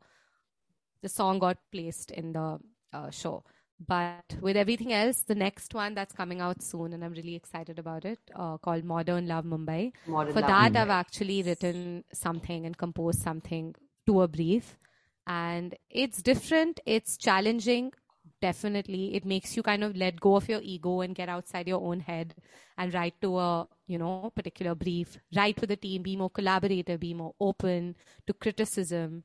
the 1.01 1.09
song 1.09 1.39
got 1.39 1.57
placed 1.71 2.11
in 2.11 2.33
the 2.33 2.59
uh, 2.93 3.09
show. 3.09 3.43
But 3.85 4.35
with 4.41 4.57
everything 4.57 4.93
else, 4.93 5.23
the 5.23 5.33
next 5.33 5.73
one 5.73 5.95
that's 5.95 6.13
coming 6.13 6.39
out 6.39 6.61
soon, 6.61 6.93
and 6.93 7.03
I'm 7.03 7.13
really 7.13 7.35
excited 7.35 7.79
about 7.79 8.05
it, 8.05 8.19
uh, 8.35 8.57
called 8.57 8.83
Modern 8.83 9.27
Love 9.27 9.45
Mumbai. 9.45 9.91
Modern 10.05 10.33
For 10.33 10.41
Love 10.41 10.49
that, 10.49 10.73
Mumbai. 10.73 10.81
I've 10.81 10.89
actually 10.89 11.41
written 11.41 12.03
something 12.13 12.65
and 12.67 12.77
composed 12.77 13.23
something 13.23 13.73
to 14.05 14.21
a 14.21 14.27
brief. 14.27 14.77
And 15.25 15.75
it's 15.89 16.21
different, 16.21 16.79
it's 16.85 17.17
challenging, 17.17 17.93
definitely 18.41 19.15
it 19.15 19.25
makes 19.25 19.55
you 19.55 19.63
kind 19.63 19.83
of 19.83 19.95
let 19.95 20.19
go 20.19 20.35
of 20.35 20.49
your 20.49 20.61
ego 20.63 21.01
and 21.01 21.15
get 21.15 21.29
outside 21.29 21.67
your 21.67 21.81
own 21.81 21.99
head 21.99 22.33
and 22.77 22.93
write 22.93 23.19
to 23.21 23.37
a 23.37 23.67
you 23.87 23.97
know 23.97 24.31
particular 24.35 24.75
brief. 24.75 25.17
Write 25.35 25.59
with 25.61 25.69
the 25.69 25.75
team 25.75 26.01
be 26.01 26.15
more 26.15 26.29
collaborative 26.29 26.99
be 26.99 27.13
more 27.13 27.33
open 27.39 27.95
to 28.27 28.33
criticism. 28.33 29.23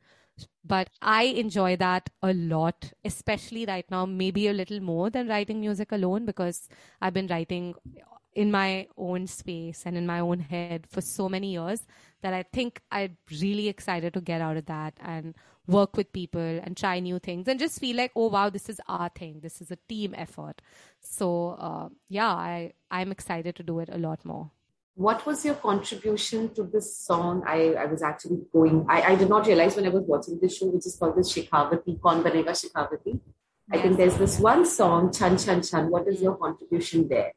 But 0.63 0.91
i 1.01 1.23
enjoy 1.43 1.77
that 1.77 2.11
a 2.23 2.35
lot 2.35 2.93
especially 3.07 3.65
right 3.65 3.91
now 3.91 4.05
maybe 4.05 4.49
a 4.49 4.53
little 4.53 4.81
more 4.81 5.09
than 5.09 5.29
writing 5.29 5.61
music 5.61 5.93
alone 5.93 6.27
because 6.27 6.69
i've 7.01 7.15
been 7.15 7.27
writing 7.29 7.75
in 8.37 8.51
my 8.51 8.87
own 8.99 9.27
space 9.27 9.85
and 9.87 9.97
in 9.97 10.07
my 10.07 10.21
own 10.21 10.41
head 10.41 10.87
for 10.91 11.01
so 11.01 11.27
many 11.27 11.53
years 11.53 11.87
that 12.21 12.35
I 12.35 12.43
think 12.43 12.81
I'm 12.93 13.17
really 13.41 13.69
excited 13.69 14.13
to 14.13 14.21
get 14.21 14.43
out 14.43 14.59
of 14.59 14.67
that 14.67 14.93
and 15.01 15.35
work 15.67 15.97
with 15.97 16.13
people 16.13 16.41
and 16.41 16.77
try 16.77 17.01
new 17.01 17.19
things 17.19 17.49
and 17.49 17.59
just 17.59 17.81
feel 17.81 17.97
like, 17.97 18.13
oh 18.17 18.29
wow, 18.29 18.51
this 18.51 18.69
is 18.69 18.81
our 18.89 19.09
thing. 19.09 19.41
This 19.43 19.61
is 19.61 19.71
a 19.71 19.79
team 19.89 20.15
effort. 20.17 20.63
So 21.01 21.57
uh, 21.59 21.89
yeah, 22.09 22.33
I 22.33 22.73
I'm 22.91 23.13
excited 23.13 23.57
to 23.57 23.63
do 23.63 23.81
it 23.81 23.89
a 23.93 23.99
lot 23.99 24.25
more. 24.25 24.51
What 24.95 25.27
was 25.27 25.45
your 25.45 25.57
contribution 25.57 26.55
to 26.55 26.63
this 26.63 26.97
song? 26.97 27.43
I, 27.47 27.75
I 27.75 27.85
was 27.85 28.03
actually 28.03 28.41
going. 28.51 28.87
I, 28.89 29.03
I 29.13 29.15
did 29.15 29.29
not 29.29 29.47
realize 29.47 29.77
when 29.77 29.85
I 29.85 29.91
was 29.91 30.05
watching 30.07 30.39
this 30.41 30.57
show, 30.57 30.67
which 30.67 30.87
is 30.87 30.97
called 30.97 31.17
the 31.17 31.21
Shikharwati, 31.21 32.01
Kaun 32.01 32.23
Banega 32.23 32.53
Shikharwati. 32.61 33.21
I 33.71 33.79
think 33.79 33.99
there's 33.99 34.17
this 34.17 34.39
one 34.39 34.65
song, 34.65 35.13
Chan 35.13 35.39
Chan 35.39 35.63
Chan. 35.65 35.91
What 35.91 36.09
is 36.09 36.23
your 36.23 36.37
contribution 36.37 37.09
there? 37.09 37.33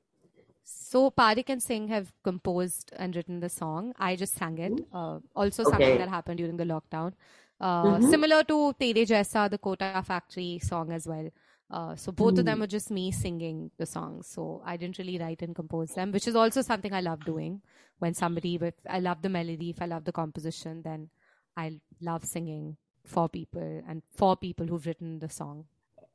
So 0.63 1.11
Parik 1.11 1.49
and 1.49 1.61
Singh 1.61 1.87
have 1.89 2.13
composed 2.23 2.91
and 2.95 3.15
written 3.15 3.41
the 3.41 3.49
song. 3.49 3.93
I 3.99 4.15
just 4.15 4.35
sang 4.35 4.57
it. 4.57 4.85
Uh, 4.93 5.19
also 5.35 5.63
okay. 5.63 5.71
something 5.71 5.97
that 5.97 6.09
happened 6.09 6.37
during 6.37 6.57
the 6.57 6.63
lockdown. 6.63 7.13
Uh, 7.60 7.84
mm-hmm. 7.84 8.10
Similar 8.10 8.43
to 8.43 8.74
Tere 8.80 9.06
Jaisa, 9.06 9.50
the 9.50 9.58
Kota 9.58 10.02
Factory 10.06 10.60
song 10.60 10.91
as 10.91 11.08
well. 11.08 11.30
Uh, 11.72 11.95
so 11.95 12.12
both 12.12 12.36
mm. 12.36 12.39
of 12.39 12.45
them 12.45 12.58
mm. 12.58 12.62
were 12.62 12.67
just 12.67 12.89
me 12.89 13.12
singing 13.12 13.69
the 13.78 13.86
songs. 13.86 14.28
So 14.28 14.62
I 14.65 14.78
didn't 14.78 14.98
really 14.98 15.19
write 15.19 15.41
and 15.41 15.56
compose 15.56 15.89
them, 15.89 16.12
which 16.12 16.28
is 16.28 16.36
also 16.36 16.62
something 16.62 16.93
I 16.93 17.02
love 17.02 17.24
doing. 17.26 17.62
When 18.00 18.13
somebody, 18.13 18.56
if 18.56 18.74
I 18.89 19.00
love 19.00 19.22
the 19.22 19.30
melody, 19.30 19.69
if 19.72 19.82
I 19.82 19.86
love 19.86 20.06
the 20.06 20.12
composition, 20.12 20.82
then 20.82 21.10
I 21.58 21.80
love 22.02 22.24
singing 22.24 22.78
for 23.06 23.28
people 23.28 23.84
and 23.88 24.02
for 24.15 24.38
people 24.38 24.65
who've 24.65 24.86
written 24.86 25.19
the 25.19 25.30
song. 25.30 25.65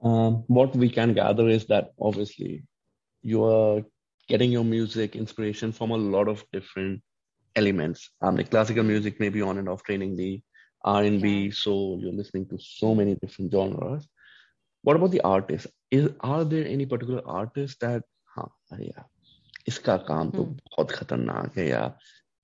Um, 0.03 0.45
what 0.47 0.75
we 0.75 0.89
can 0.89 1.13
gather 1.13 1.49
is 1.49 1.67
that 1.67 1.93
obviously 2.01 2.65
you 3.23 3.45
are 3.45 3.83
getting 4.29 4.51
your 4.51 4.65
music 4.65 5.15
inspiration 5.15 5.73
from 5.73 5.91
a 5.91 5.97
lot 5.97 6.29
of 6.29 6.45
different 6.53 7.03
elements. 7.55 8.11
Um, 8.23 8.37
the 8.37 8.45
classical 8.45 8.83
music 8.83 9.21
may 9.21 9.29
be 9.29 9.43
on 9.43 9.59
and 9.59 9.69
off 9.69 9.83
training 9.83 10.17
the 10.17 10.43
R&B, 10.84 11.30
yeah. 11.30 11.52
so 11.54 11.98
you're 12.02 12.14
listening 12.14 12.46
to 12.48 12.58
so 12.60 12.96
many 12.96 13.16
different 13.16 13.52
genres. 13.52 14.08
What 14.84 14.96
about 14.96 15.12
the 15.12 15.22
artists? 15.22 15.68
Is 15.92 16.10
are 16.22 16.44
there 16.46 16.66
any 16.66 16.86
particular 16.86 17.22
artists 17.26 17.78
that 17.82 18.04
हाँ 18.36 18.48
अरे 18.72 18.86
यार 18.86 19.06
इसका 19.68 19.96
काम 20.08 20.30
तो 20.32 20.44
बहुत 20.44 20.92
खतरनाक 20.92 21.58
है 21.58 21.68
यार 21.68 21.98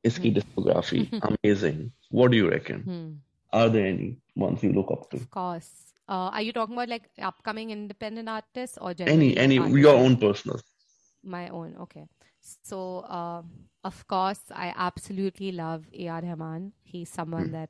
इसकी 0.05 0.31
discography 0.33 1.03
amazing. 1.29 1.91
What 2.09 2.31
do 2.31 2.37
you 2.37 2.49
reckon? 2.49 2.81
Hmm. 2.81 3.11
Are 3.53 3.69
there 3.69 3.85
any 3.87 4.17
ones 4.35 4.63
you 4.63 4.73
look 4.73 4.91
up 4.91 5.09
to? 5.11 5.17
Of 5.17 5.29
course. 5.31 5.69
Uh, 6.07 6.29
are 6.37 6.41
you 6.41 6.51
talking 6.51 6.75
about 6.75 6.89
like 6.89 7.09
upcoming 7.19 7.71
independent 7.71 8.29
artists 8.29 8.77
or 8.79 8.93
any 8.99 9.37
any 9.37 9.57
artists? 9.57 9.79
your 9.85 9.95
own 9.95 10.17
personal? 10.17 10.59
My 11.23 11.49
own, 11.49 11.75
okay. 11.81 12.05
So, 12.61 12.99
uh, 13.09 13.41
of 13.83 14.07
course, 14.07 14.41
I 14.51 14.71
absolutely 14.77 15.51
love 15.51 15.87
A.R. 15.93 16.21
Rahman. 16.21 16.73
He's 16.83 17.09
someone 17.09 17.49
mm. 17.49 17.51
that, 17.53 17.69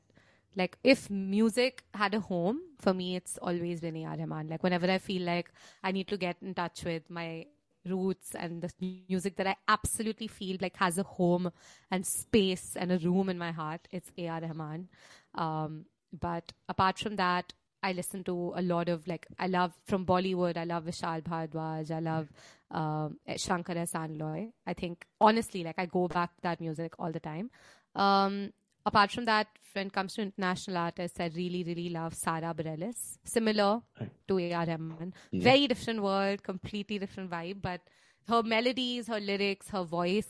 like, 0.56 0.78
if 0.82 1.08
music 1.10 1.84
had 1.94 2.14
a 2.14 2.20
home, 2.20 2.60
for 2.78 2.92
me, 2.92 3.16
it's 3.16 3.38
always 3.38 3.80
been 3.80 3.96
A.R. 3.96 4.16
Rahman. 4.16 4.48
Like, 4.48 4.62
whenever 4.62 4.90
I 4.90 4.98
feel 4.98 5.22
like 5.22 5.52
I 5.82 5.92
need 5.92 6.08
to 6.08 6.16
get 6.16 6.36
in 6.42 6.54
touch 6.54 6.84
with 6.84 7.08
my 7.08 7.46
roots 7.86 8.34
and 8.34 8.60
the 8.60 8.70
music 9.08 9.36
that 9.36 9.46
I 9.46 9.56
absolutely 9.68 10.26
feel 10.26 10.58
like 10.60 10.76
has 10.76 10.98
a 10.98 11.02
home 11.02 11.50
and 11.90 12.06
space 12.06 12.76
and 12.76 12.92
a 12.92 12.98
room 12.98 13.28
in 13.28 13.38
my 13.38 13.52
heart, 13.52 13.88
it's 13.90 14.10
A.R. 14.18 14.40
Rahman. 14.40 14.88
Um, 15.34 15.86
but 16.12 16.52
apart 16.68 16.98
from 16.98 17.16
that, 17.16 17.52
I 17.82 17.92
listen 17.92 18.24
to 18.24 18.52
a 18.56 18.62
lot 18.62 18.88
of 18.88 19.06
like 19.08 19.26
I 19.38 19.46
love 19.46 19.72
from 19.86 20.04
Bollywood. 20.04 20.56
I 20.56 20.64
love 20.64 20.84
Vishal 20.84 21.22
Bhardwaj. 21.22 21.90
I 21.90 22.00
love 22.00 22.30
um, 22.70 23.18
Shankar 23.36 23.74
Ehsaan 23.74 24.18
Loy. 24.18 24.52
I 24.66 24.74
think 24.74 25.06
honestly, 25.20 25.64
like 25.64 25.78
I 25.78 25.86
go 25.86 26.08
back 26.08 26.34
to 26.36 26.42
that 26.42 26.60
music 26.60 26.92
all 26.98 27.10
the 27.10 27.20
time. 27.20 27.50
Um, 27.94 28.52
apart 28.86 29.12
from 29.12 29.24
that, 29.26 29.46
when 29.72 29.86
it 29.86 29.92
comes 29.92 30.14
to 30.14 30.22
international 30.22 30.78
artists, 30.78 31.20
I 31.20 31.30
really, 31.34 31.62
really 31.64 31.90
love 31.90 32.14
Sara 32.14 32.54
Bareilles. 32.54 33.18
Similar 33.24 33.82
to 34.28 34.38
A.R. 34.38 34.66
Rahman. 34.66 35.14
Yeah. 35.30 35.42
Very 35.42 35.66
different 35.66 36.02
world, 36.02 36.42
completely 36.42 36.98
different 36.98 37.30
vibe, 37.30 37.62
but 37.62 37.80
her 38.28 38.42
melodies, 38.42 39.08
her 39.08 39.20
lyrics, 39.20 39.68
her 39.70 39.84
voice 39.84 40.28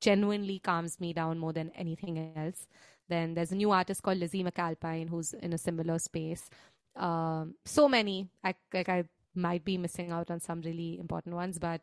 genuinely 0.00 0.58
calms 0.58 1.00
me 1.00 1.12
down 1.12 1.38
more 1.38 1.52
than 1.52 1.70
anything 1.74 2.32
else. 2.36 2.66
Then 3.08 3.34
there's 3.34 3.52
a 3.52 3.56
new 3.56 3.70
artist 3.70 4.02
called 4.02 4.18
Lizzie 4.18 4.44
McAlpine 4.44 5.08
who's 5.08 5.32
in 5.34 5.52
a 5.52 5.58
similar 5.58 5.98
space. 5.98 6.48
Um, 6.96 7.54
so 7.64 7.88
many. 7.88 8.28
I, 8.42 8.54
like 8.72 8.88
I 8.88 9.04
might 9.34 9.64
be 9.64 9.78
missing 9.78 10.10
out 10.10 10.30
on 10.30 10.40
some 10.40 10.60
really 10.60 10.98
important 10.98 11.34
ones, 11.34 11.58
but 11.58 11.80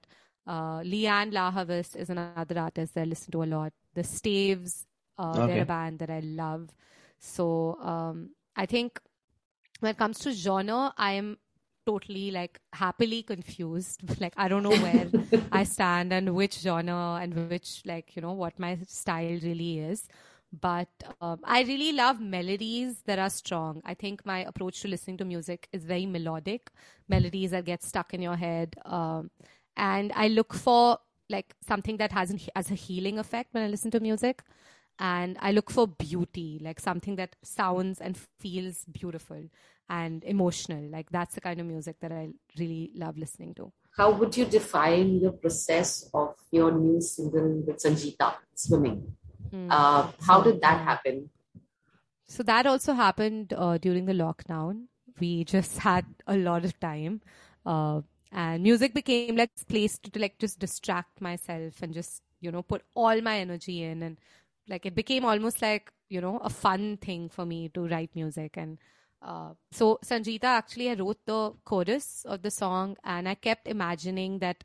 uh, 0.48 0.80
Lianne 0.82 1.34
La 1.34 1.52
is 2.00 2.10
another 2.10 2.60
artist 2.60 2.96
that 2.96 3.02
I 3.02 3.06
listen 3.06 3.32
to 3.32 3.44
a 3.44 3.46
lot. 3.46 3.74
The 3.94 4.04
Staves, 4.04 4.88
uh, 5.22 5.34
okay. 5.38 5.48
they're 5.48 5.64
a 5.64 5.66
band 5.66 6.00
that 6.00 6.10
I 6.10 6.20
love. 6.20 6.70
So 7.20 7.78
um, 7.82 8.32
I 8.56 8.66
think 8.66 9.00
when 9.80 9.92
it 9.92 9.98
comes 9.98 10.20
to 10.20 10.32
genre, 10.32 10.94
I 10.98 11.14
am 11.14 11.38
totally 11.86 12.32
like 12.32 12.60
happily 12.74 13.22
confused. 13.24 14.02
like 14.22 14.34
I 14.38 14.48
don't 14.48 14.64
know 14.64 14.78
where 14.86 15.08
I 15.52 15.64
stand 15.64 16.12
and 16.12 16.36
which 16.36 16.60
genre 16.60 17.20
and 17.22 17.50
which 17.50 17.82
like 17.86 18.16
you 18.16 18.22
know 18.22 18.34
what 18.34 18.60
my 18.60 18.78
style 18.88 19.40
really 19.44 19.80
is. 19.80 20.08
But 20.60 20.90
um, 21.22 21.40
I 21.46 21.62
really 21.62 21.94
love 21.94 22.20
melodies 22.20 23.04
that 23.06 23.20
are 23.20 23.30
strong. 23.30 23.82
I 23.86 23.94
think 23.94 24.26
my 24.26 24.40
approach 24.40 24.82
to 24.82 24.90
listening 24.90 25.18
to 25.18 25.26
music 25.26 25.70
is 25.72 25.86
very 25.86 26.06
melodic, 26.06 26.72
melodies 27.08 27.52
that 27.52 27.64
get 27.64 27.84
stuck 27.84 28.14
in 28.14 28.22
your 28.22 28.36
head. 28.36 28.76
Um, 28.84 29.32
and 29.78 30.12
I 30.14 30.28
look 30.28 30.54
for 30.54 30.98
like 31.30 31.56
something 31.66 31.96
that 31.98 32.12
has, 32.12 32.32
an, 32.32 32.42
has 32.54 32.70
a 32.70 32.76
healing 32.76 33.18
effect 33.18 33.54
when 33.54 33.64
I 33.64 33.68
listen 33.70 33.92
to 33.92 34.02
music 34.02 34.44
and 35.00 35.38
I 35.40 35.52
look 35.52 35.72
for 35.72 35.88
beauty, 35.88 36.60
like 36.62 36.80
something 36.80 37.16
that 37.16 37.36
sounds 37.44 38.00
and 38.00 38.18
feels 38.40 38.86
beautiful 38.86 39.44
and 39.90 40.24
emotional. 40.24 40.84
Like 40.90 41.10
that's 41.12 41.36
the 41.36 41.42
kind 41.42 41.60
of 41.60 41.66
music 41.66 41.98
that 42.02 42.12
I 42.12 42.30
really 42.58 42.92
love 42.96 43.18
listening 43.18 43.54
to. 43.56 43.72
How 43.98 44.12
would 44.12 44.38
you 44.38 44.46
define 44.46 45.22
the 45.22 45.32
process 45.32 46.10
of 46.14 46.36
your 46.52 46.72
new 46.72 47.02
single 47.02 47.64
with 47.66 47.78
Sangeeta, 47.78 48.36
Swimming? 48.56 49.16
Mm. 49.54 49.68
Uh, 49.70 50.08
how 50.22 50.42
did 50.42 50.62
that 50.62 50.82
happen? 50.82 51.30
So 52.28 52.44
that 52.44 52.66
also 52.66 52.94
happened 52.94 53.54
uh, 53.54 53.78
during 53.78 54.06
the 54.06 54.14
lockdown. 54.14 54.86
We 55.20 55.44
just 55.44 55.78
had 55.90 56.06
a 56.26 56.38
lot 56.38 56.64
of 56.64 56.80
time. 56.80 57.22
Uh, 57.66 58.02
and 58.32 58.64
music 58.64 58.94
became 58.94 59.36
like 59.36 59.52
a 59.62 59.66
place 59.66 59.98
to, 60.00 60.12
to 60.12 60.20
like 60.20 60.38
just 60.40 60.60
distract 60.60 61.20
myself 61.20 61.82
and 61.82 61.94
just 61.94 62.22
you 62.40 62.52
know 62.52 62.62
put 62.62 62.84
all 62.96 63.20
my 63.22 63.40
energy 63.40 63.84
in 63.84 64.02
and 64.02 64.18
like 64.68 64.86
it 64.86 64.96
became 64.96 65.26
almost 65.26 65.62
like 65.62 65.92
you 66.10 66.22
know 66.22 66.38
a 66.38 66.50
fun 66.50 66.98
thing 66.98 67.30
for 67.30 67.46
me 67.46 67.70
to 67.70 67.88
write 67.88 68.16
music. 68.16 68.58
And 68.58 68.80
uh, 69.22 69.54
so 69.72 70.00
sangeeta 70.04 70.46
actually 70.46 70.90
i 70.90 70.96
wrote 70.96 71.20
the 71.28 71.54
chorus 71.64 72.26
of 72.28 72.42
the 72.42 72.50
song 72.50 72.98
and 73.04 73.30
i 73.30 73.36
kept 73.36 73.68
imagining 73.68 74.40
that 74.40 74.64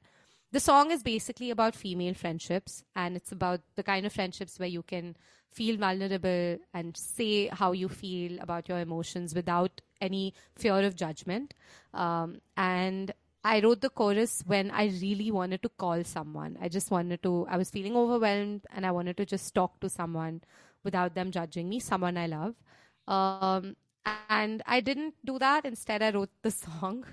the 0.53 0.61
song 0.61 0.91
is 0.91 1.03
basically 1.03 1.51
about 1.51 1.75
female 1.75 2.15
friendships 2.15 2.83
and 2.95 3.17
it's 3.17 3.33
about 3.33 3.61
the 3.75 3.83
kind 3.83 4.07
of 4.07 4.13
friendships 4.13 4.59
where 4.59 4.69
you 4.69 4.83
can 4.83 5.15
feel 5.51 5.77
vulnerable 5.77 6.57
and 6.73 6.97
say 6.97 7.49
how 7.49 7.73
you 7.73 7.89
feel 7.89 8.39
about 8.41 8.69
your 8.69 8.79
emotions 8.79 9.35
without 9.35 9.81
any 10.01 10.35
fear 10.55 10.81
of 10.81 10.95
judgment. 10.95 11.55
Um, 11.95 12.41
and 12.57 13.13
I 13.47 13.61
wrote 13.61 13.81
the 13.81 13.91
chorus 13.91 14.43
when 14.45 14.73
I 14.73 14.87
really 15.01 15.31
wanted 15.31 15.63
to 15.63 15.69
call 15.69 16.03
someone. 16.03 16.59
I 16.61 16.69
just 16.69 16.91
wanted 16.91 17.23
to, 17.23 17.47
I 17.49 17.57
was 17.57 17.71
feeling 17.71 17.97
overwhelmed 17.97 18.67
and 18.75 18.85
I 18.85 18.91
wanted 18.91 19.17
to 19.19 19.25
just 19.25 19.55
talk 19.55 19.79
to 19.83 19.89
someone 19.89 20.41
without 20.83 21.15
them 21.15 21.31
judging 21.31 21.69
me, 21.69 21.79
someone 21.79 22.17
I 22.17 22.27
love. 22.27 22.57
Um, 23.07 23.77
and 24.29 24.65
I 24.67 24.81
didn't 24.81 25.15
do 25.25 25.39
that. 25.39 25.65
Instead, 25.65 26.03
I 26.03 26.11
wrote 26.11 26.31
the 26.43 26.51
song. 26.65 27.05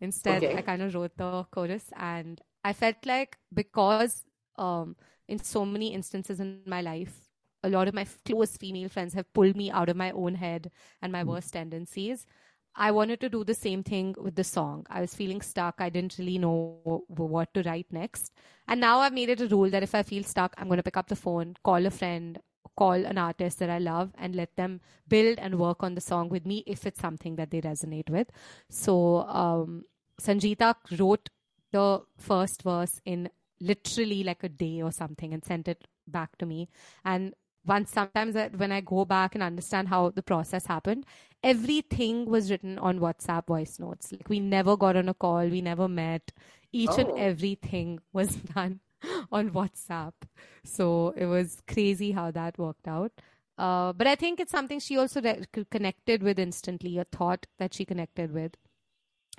Instead, 0.00 0.42
okay. 0.42 0.56
I 0.56 0.62
kind 0.62 0.82
of 0.82 0.92
wrote 0.96 1.16
the 1.16 1.44
chorus. 1.52 1.84
And 1.96 2.40
I 2.64 2.72
felt 2.72 3.06
like 3.06 3.38
because 3.54 4.24
um, 4.56 4.96
in 5.28 5.38
so 5.38 5.64
many 5.64 5.94
instances 5.94 6.40
in 6.40 6.62
my 6.66 6.80
life, 6.80 7.28
a 7.62 7.68
lot 7.68 7.86
of 7.86 7.94
my 7.94 8.06
close 8.24 8.56
female 8.56 8.88
friends 8.88 9.14
have 9.14 9.32
pulled 9.32 9.56
me 9.56 9.70
out 9.70 9.88
of 9.88 9.96
my 9.96 10.10
own 10.10 10.34
head 10.34 10.72
and 11.00 11.12
my 11.12 11.22
mm. 11.22 11.28
worst 11.28 11.52
tendencies. 11.52 12.26
I 12.74 12.90
wanted 12.92 13.20
to 13.20 13.28
do 13.28 13.44
the 13.44 13.54
same 13.54 13.82
thing 13.82 14.14
with 14.18 14.36
the 14.36 14.44
song. 14.44 14.86
I 14.88 15.00
was 15.00 15.14
feeling 15.14 15.40
stuck. 15.40 15.76
I 15.78 15.88
didn't 15.88 16.16
really 16.18 16.38
know 16.38 17.02
what 17.08 17.52
to 17.54 17.62
write 17.62 17.86
next. 17.90 18.32
And 18.68 18.80
now 18.80 19.00
I've 19.00 19.12
made 19.12 19.30
it 19.30 19.40
a 19.40 19.48
rule 19.48 19.70
that 19.70 19.82
if 19.82 19.94
I 19.94 20.02
feel 20.02 20.22
stuck, 20.22 20.54
I'm 20.56 20.68
going 20.68 20.76
to 20.76 20.82
pick 20.82 20.96
up 20.96 21.08
the 21.08 21.16
phone, 21.16 21.56
call 21.64 21.84
a 21.86 21.90
friend, 21.90 22.38
call 22.76 22.92
an 22.92 23.18
artist 23.18 23.58
that 23.58 23.70
I 23.70 23.78
love, 23.78 24.12
and 24.16 24.36
let 24.36 24.54
them 24.56 24.80
build 25.08 25.38
and 25.38 25.58
work 25.58 25.82
on 25.82 25.94
the 25.94 26.00
song 26.00 26.28
with 26.28 26.46
me 26.46 26.62
if 26.66 26.86
it's 26.86 27.00
something 27.00 27.36
that 27.36 27.50
they 27.50 27.60
resonate 27.60 28.10
with. 28.10 28.28
So, 28.70 29.22
um, 29.22 29.84
Sangeeta 30.20 30.74
wrote 30.98 31.30
the 31.72 32.02
first 32.16 32.62
verse 32.62 33.00
in 33.04 33.28
literally 33.60 34.22
like 34.22 34.44
a 34.44 34.48
day 34.48 34.82
or 34.82 34.92
something 34.92 35.32
and 35.32 35.44
sent 35.44 35.68
it 35.68 35.86
back 36.06 36.36
to 36.38 36.46
me. 36.46 36.68
And 37.04 37.34
once 37.68 37.92
sometimes 37.92 38.34
when 38.56 38.72
I 38.72 38.80
go 38.80 39.04
back 39.04 39.34
and 39.34 39.44
understand 39.44 39.88
how 39.88 40.10
the 40.10 40.22
process 40.22 40.66
happened, 40.66 41.04
everything 41.42 42.26
was 42.26 42.50
written 42.50 42.78
on 42.78 42.98
WhatsApp 42.98 43.46
voice 43.46 43.78
notes. 43.78 44.10
Like 44.10 44.28
we 44.28 44.40
never 44.40 44.76
got 44.76 44.96
on 44.96 45.08
a 45.08 45.14
call, 45.14 45.46
we 45.46 45.60
never 45.60 45.86
met. 45.86 46.32
Each 46.72 46.90
oh. 46.90 46.96
and 46.98 47.18
everything 47.18 48.00
was 48.12 48.34
done 48.54 48.80
on 49.30 49.50
WhatsApp. 49.50 50.14
So 50.64 51.14
it 51.16 51.26
was 51.26 51.62
crazy 51.68 52.12
how 52.12 52.30
that 52.32 52.58
worked 52.58 52.88
out. 52.88 53.12
Uh, 53.56 53.92
but 53.92 54.06
I 54.06 54.14
think 54.14 54.40
it's 54.40 54.52
something 54.52 54.78
she 54.78 54.96
also 54.96 55.20
re- 55.20 55.44
connected 55.70 56.22
with 56.22 56.38
instantly, 56.38 56.98
a 56.98 57.04
thought 57.04 57.46
that 57.58 57.74
she 57.74 57.84
connected 57.84 58.32
with. 58.32 58.54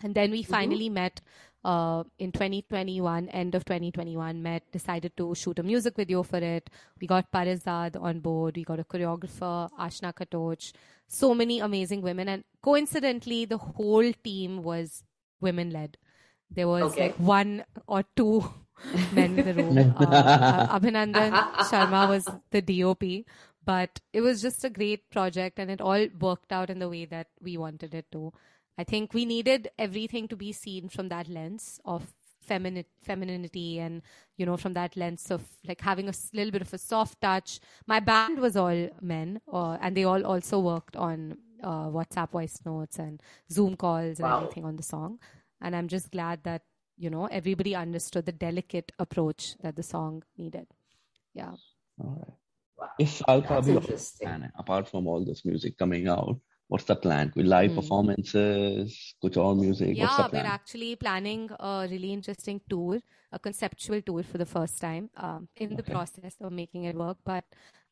And 0.03 0.15
then 0.15 0.31
we 0.31 0.43
mm-hmm. 0.43 0.51
finally 0.51 0.85
mm-hmm. 0.85 0.95
met 0.95 1.21
uh, 1.63 2.03
in 2.17 2.31
2021, 2.31 3.29
end 3.29 3.55
of 3.55 3.65
2021, 3.65 4.41
met, 4.41 4.63
decided 4.71 5.15
to 5.17 5.35
shoot 5.35 5.59
a 5.59 5.63
music 5.63 5.95
video 5.95 6.23
for 6.23 6.37
it. 6.37 6.69
We 7.01 7.07
got 7.07 7.31
Parizad 7.31 8.01
on 8.01 8.19
board. 8.19 8.55
We 8.55 8.63
got 8.63 8.79
a 8.79 8.83
choreographer, 8.83 9.69
Ashna 9.79 10.13
Katoch, 10.13 10.71
so 11.07 11.33
many 11.33 11.59
amazing 11.59 12.01
women. 12.01 12.29
And 12.29 12.43
coincidentally, 12.61 13.45
the 13.45 13.57
whole 13.57 14.11
team 14.23 14.63
was 14.63 15.03
women 15.41 15.71
led. 15.71 15.97
There 16.51 16.67
was 16.67 16.93
okay. 16.93 17.07
like 17.07 17.15
one 17.15 17.65
or 17.87 18.03
two 18.15 18.49
men 19.11 19.37
in 19.37 19.45
the 19.45 19.53
room. 19.53 19.95
uh, 19.99 20.79
Abhinandan 20.79 21.31
Sharma 21.69 22.07
was 22.07 22.27
the 22.51 22.61
DOP, 22.61 23.25
but 23.65 23.99
it 24.13 24.21
was 24.21 24.41
just 24.41 24.63
a 24.63 24.69
great 24.69 25.09
project 25.09 25.59
and 25.59 25.69
it 25.69 25.81
all 25.81 26.07
worked 26.19 26.51
out 26.51 26.69
in 26.69 26.79
the 26.79 26.89
way 26.89 27.05
that 27.05 27.27
we 27.41 27.57
wanted 27.57 27.93
it 27.93 28.05
to. 28.13 28.31
I 28.79 28.85
think 28.85 29.13
we 29.13 29.25
needed 29.25 29.69
everything 29.77 30.29
to 30.29 30.37
be 30.37 30.53
seen 30.53 30.87
from 30.87 31.09
that 31.09 31.27
lens 31.27 31.81
of 31.83 32.13
feminine 32.41 32.85
femininity 33.01 33.79
and 33.79 34.01
you 34.37 34.45
know 34.45 34.55
from 34.55 34.73
that 34.73 34.95
lens 34.95 35.29
of 35.31 35.41
like 35.67 35.81
having 35.81 36.07
a 36.07 36.13
little 36.33 36.51
bit 36.51 36.61
of 36.61 36.73
a 36.73 36.77
soft 36.77 37.19
touch. 37.19 37.59
My 37.87 37.99
band 37.99 38.39
was 38.39 38.55
all 38.55 38.79
men 39.01 39.41
uh, 39.51 39.77
and 39.81 39.97
they 39.97 40.05
all 40.05 40.25
also 40.25 40.59
worked 40.59 40.95
on 40.95 41.37
uh, 41.61 41.87
whatsapp 41.97 42.29
voice 42.31 42.57
notes 42.65 42.99
and 42.99 43.21
zoom 43.51 43.75
calls 43.75 44.19
and 44.19 44.29
wow. 44.29 44.37
everything 44.37 44.63
on 44.63 44.77
the 44.77 44.83
song. 44.83 45.19
And 45.61 45.75
i'm 45.75 45.89
just 45.89 46.09
glad 46.09 46.43
that 46.43 46.61
you 46.97 47.09
know 47.09 47.25
everybody 47.25 47.75
understood 47.75 48.25
the 48.25 48.37
delicate 48.47 48.93
approach 48.97 49.57
that 49.61 49.75
the 49.75 49.83
song 49.83 50.23
needed. 50.37 50.67
Yeah. 51.33 51.55
All 52.01 52.15
right. 52.17 52.35
Wow. 52.77 52.91
if 52.97 53.21
alka 53.27 53.57
apart 54.57 54.87
from 54.87 55.05
all 55.05 55.25
this 55.25 55.43
music 55.43 55.77
coming 55.77 56.07
out 56.07 56.39
what's 56.69 56.85
the 56.85 56.95
plan? 56.95 57.33
With 57.35 57.47
live 57.47 57.71
mm. 57.71 57.75
performances, 57.75 59.15
kuch 59.21 59.37
all 59.37 59.55
music? 59.55 59.97
Yeah, 59.97 60.27
we're 60.31 60.51
actually 60.57 60.95
planning 60.95 61.49
a 61.59 61.87
really 61.91 62.13
interesting 62.13 62.61
tour, 62.69 62.99
a 63.31 63.39
conceptual 63.39 64.01
tour 64.01 64.23
for 64.23 64.37
the 64.37 64.45
first 64.45 64.79
time. 64.79 65.09
Um, 65.17 65.49
in 65.57 65.67
okay. 65.67 65.75
the 65.75 65.83
process 65.83 66.37
of 66.39 66.53
making 66.53 66.85
it 66.85 66.95
work, 66.95 67.17
but 67.25 67.43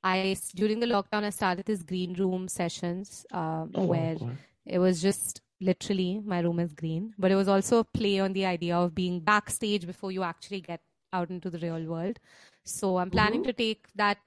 I 0.03 0.37
during 0.55 0.79
the 0.79 0.87
lockdown 0.87 1.23
I 1.23 1.31
started 1.31 1.65
this 1.65 1.83
green 1.83 2.13
room 2.13 2.47
sessions 2.47 3.25
um, 3.31 3.71
oh, 3.75 3.85
where 3.85 4.15
wow. 4.15 4.31
it 4.65 4.79
was 4.79 5.01
just 5.01 5.41
literally 5.59 6.21
my 6.23 6.39
room 6.39 6.59
is 6.59 6.73
green, 6.73 7.13
but 7.17 7.31
it 7.31 7.35
was 7.35 7.47
also 7.47 7.79
a 7.79 7.83
play 7.83 8.19
on 8.19 8.33
the 8.33 8.45
idea 8.45 8.77
of 8.77 8.93
being 8.93 9.19
backstage 9.19 9.87
before 9.87 10.11
you 10.11 10.23
actually 10.23 10.61
get 10.61 10.81
out 11.13 11.31
into 11.31 11.49
the 11.49 11.59
real 11.59 11.83
world. 11.85 12.19
So 12.63 12.97
I'm 12.97 13.09
planning 13.09 13.41
mm-hmm. 13.41 13.57
to 13.57 13.63
take 13.65 13.87
that 13.95 14.17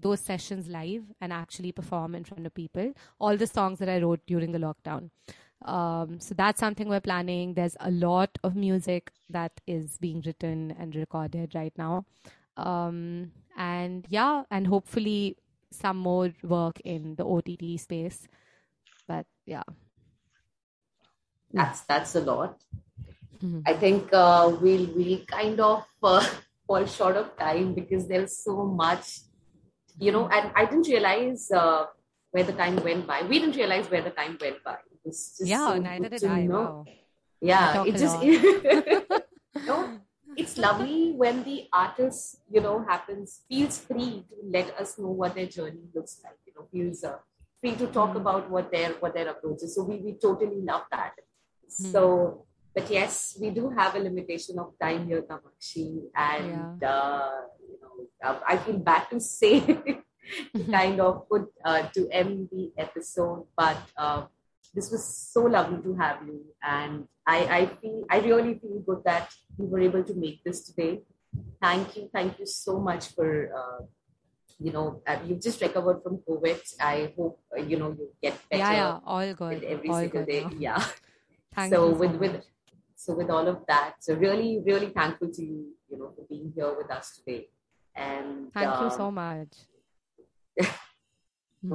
those 0.00 0.20
sessions 0.20 0.68
live 0.68 1.04
and 1.20 1.32
actually 1.32 1.72
perform 1.72 2.14
in 2.14 2.24
front 2.24 2.46
of 2.46 2.54
people. 2.54 2.92
All 3.18 3.36
the 3.36 3.46
songs 3.46 3.78
that 3.78 3.88
I 3.88 4.00
wrote 4.00 4.20
during 4.26 4.52
the 4.52 4.58
lockdown. 4.58 5.10
Um, 5.64 6.20
so 6.20 6.34
that's 6.34 6.60
something 6.60 6.88
we're 6.88 7.00
planning. 7.00 7.54
There's 7.54 7.76
a 7.80 7.90
lot 7.90 8.38
of 8.42 8.54
music 8.54 9.12
that 9.30 9.52
is 9.66 9.96
being 9.98 10.22
written 10.24 10.74
and 10.78 10.94
recorded 10.94 11.54
right 11.54 11.72
now. 11.76 12.04
Um, 12.56 13.32
and 13.56 14.06
yeah, 14.08 14.42
and 14.50 14.66
hopefully 14.66 15.38
some 15.70 15.96
more 15.96 16.32
work 16.42 16.80
in 16.84 17.14
the 17.16 17.24
OTT 17.24 17.80
space. 17.80 18.28
But 19.06 19.26
yeah. 19.46 19.62
That's 21.52 21.80
that's 21.82 22.14
a 22.16 22.20
lot. 22.20 22.60
Mm-hmm. 23.42 23.60
I 23.66 23.74
think 23.74 24.12
uh, 24.12 24.56
we'll 24.60 24.86
we 24.94 25.24
kind 25.26 25.60
of 25.60 25.84
uh, 26.02 26.26
fall 26.66 26.86
short 26.86 27.16
of 27.16 27.36
time 27.36 27.74
because 27.74 28.08
there's 28.08 28.38
so 28.38 28.64
much 28.64 29.20
you 29.98 30.12
know, 30.12 30.28
and 30.28 30.50
I 30.54 30.64
didn't 30.64 30.88
realize 30.88 31.50
uh, 31.50 31.86
where 32.30 32.44
the 32.44 32.52
time 32.52 32.76
went 32.82 33.06
by. 33.06 33.22
We 33.22 33.38
didn't 33.38 33.56
realize 33.56 33.90
where 33.90 34.02
the 34.02 34.10
time 34.10 34.38
went 34.40 34.62
by. 34.64 34.78
yeah, 35.40 35.68
so 35.68 35.78
neither 35.78 36.08
did 36.08 36.24
I. 36.24 36.46
Know. 36.46 36.60
Wow. 36.60 36.84
Yeah, 37.40 37.84
it 37.84 37.96
just 37.96 38.18
no. 39.66 40.00
it's 40.36 40.56
lovely 40.58 41.12
when 41.12 41.44
the 41.44 41.68
artist, 41.72 42.40
you 42.50 42.60
know, 42.60 42.84
happens 42.88 43.42
feels 43.48 43.78
free 43.78 44.24
to 44.28 44.36
let 44.50 44.74
us 44.80 44.98
know 44.98 45.10
what 45.10 45.34
their 45.34 45.46
journey 45.46 45.84
looks 45.94 46.20
like. 46.24 46.38
You 46.46 46.54
know, 46.56 46.66
feels 46.72 47.04
uh, 47.04 47.18
free 47.60 47.76
to 47.76 47.86
talk 47.88 48.14
mm. 48.14 48.16
about 48.16 48.50
what 48.50 48.72
their 48.72 48.90
what 48.94 49.14
their 49.14 49.28
approach 49.28 49.62
is. 49.62 49.74
So 49.74 49.84
we 49.84 49.98
we 49.98 50.14
totally 50.14 50.60
love 50.62 50.82
that. 50.90 51.12
Mm. 51.20 51.92
So, 51.92 52.46
but 52.74 52.90
yes, 52.90 53.36
we 53.40 53.50
do 53.50 53.70
have 53.70 53.94
a 53.94 53.98
limitation 53.98 54.58
of 54.58 54.72
time 54.80 55.06
here, 55.06 55.22
Kamakshi, 55.22 56.10
and 56.16 56.80
yeah. 56.82 56.88
uh, 56.88 57.30
you 57.30 57.40
know, 57.40 57.53
uh, 58.22 58.38
I 58.46 58.56
feel 58.58 58.78
bad 58.78 59.06
to 59.10 59.20
say. 59.20 59.60
kind 60.70 61.00
of 61.00 61.28
put 61.28 61.52
uh, 61.64 61.86
to 61.94 62.08
end 62.10 62.48
the 62.50 62.72
episode, 62.78 63.46
but 63.56 63.76
uh, 63.96 64.24
this 64.74 64.90
was 64.90 65.04
so 65.04 65.42
lovely 65.44 65.82
to 65.82 65.94
have 65.96 66.18
you. 66.26 66.40
And 66.62 67.06
I, 67.26 67.38
I 67.58 67.66
feel, 67.80 68.04
I 68.10 68.18
really 68.18 68.58
feel 68.58 68.80
good 68.86 69.02
that 69.04 69.30
we 69.56 69.66
were 69.66 69.80
able 69.80 70.02
to 70.04 70.14
make 70.14 70.42
this 70.44 70.64
today. 70.64 71.02
Thank 71.60 71.96
you. 71.96 72.10
Thank 72.12 72.38
you 72.38 72.46
so 72.46 72.78
much 72.78 73.14
for, 73.14 73.50
uh, 73.54 73.84
you 74.58 74.72
know, 74.72 75.02
uh, 75.06 75.18
you've 75.26 75.40
just 75.40 75.60
recovered 75.60 76.02
from 76.02 76.18
COVID. 76.28 76.60
I 76.80 77.12
hope, 77.16 77.40
uh, 77.56 77.62
you 77.62 77.78
know, 77.78 77.90
you 77.98 78.08
get 78.22 78.38
better. 78.50 78.62
Yeah, 78.62 78.72
yeah, 78.72 78.98
all 79.04 79.34
good. 79.34 79.64
Every 79.64 79.88
all 79.88 80.00
single 80.00 80.24
good 80.24 80.30
day. 80.30 80.42
Now. 80.42 80.50
Yeah. 80.58 80.84
Thank 81.54 81.72
so 81.72 81.90
with, 81.90 82.12
so 82.12 82.18
with, 82.18 82.44
so 82.96 83.14
with 83.14 83.30
all 83.30 83.46
of 83.46 83.58
that, 83.68 83.94
so 84.00 84.14
really, 84.14 84.60
really 84.66 84.88
thankful 84.88 85.28
to 85.30 85.42
you, 85.42 85.68
you 85.88 85.98
know, 85.98 86.12
for 86.16 86.24
being 86.28 86.52
here 86.56 86.74
with 86.76 86.90
us 86.90 87.16
today. 87.16 87.48
And 87.95 88.53
thank 88.53 88.69
um, 88.69 88.83
you 88.83 88.89
so 88.97 89.11
much. 89.11 89.57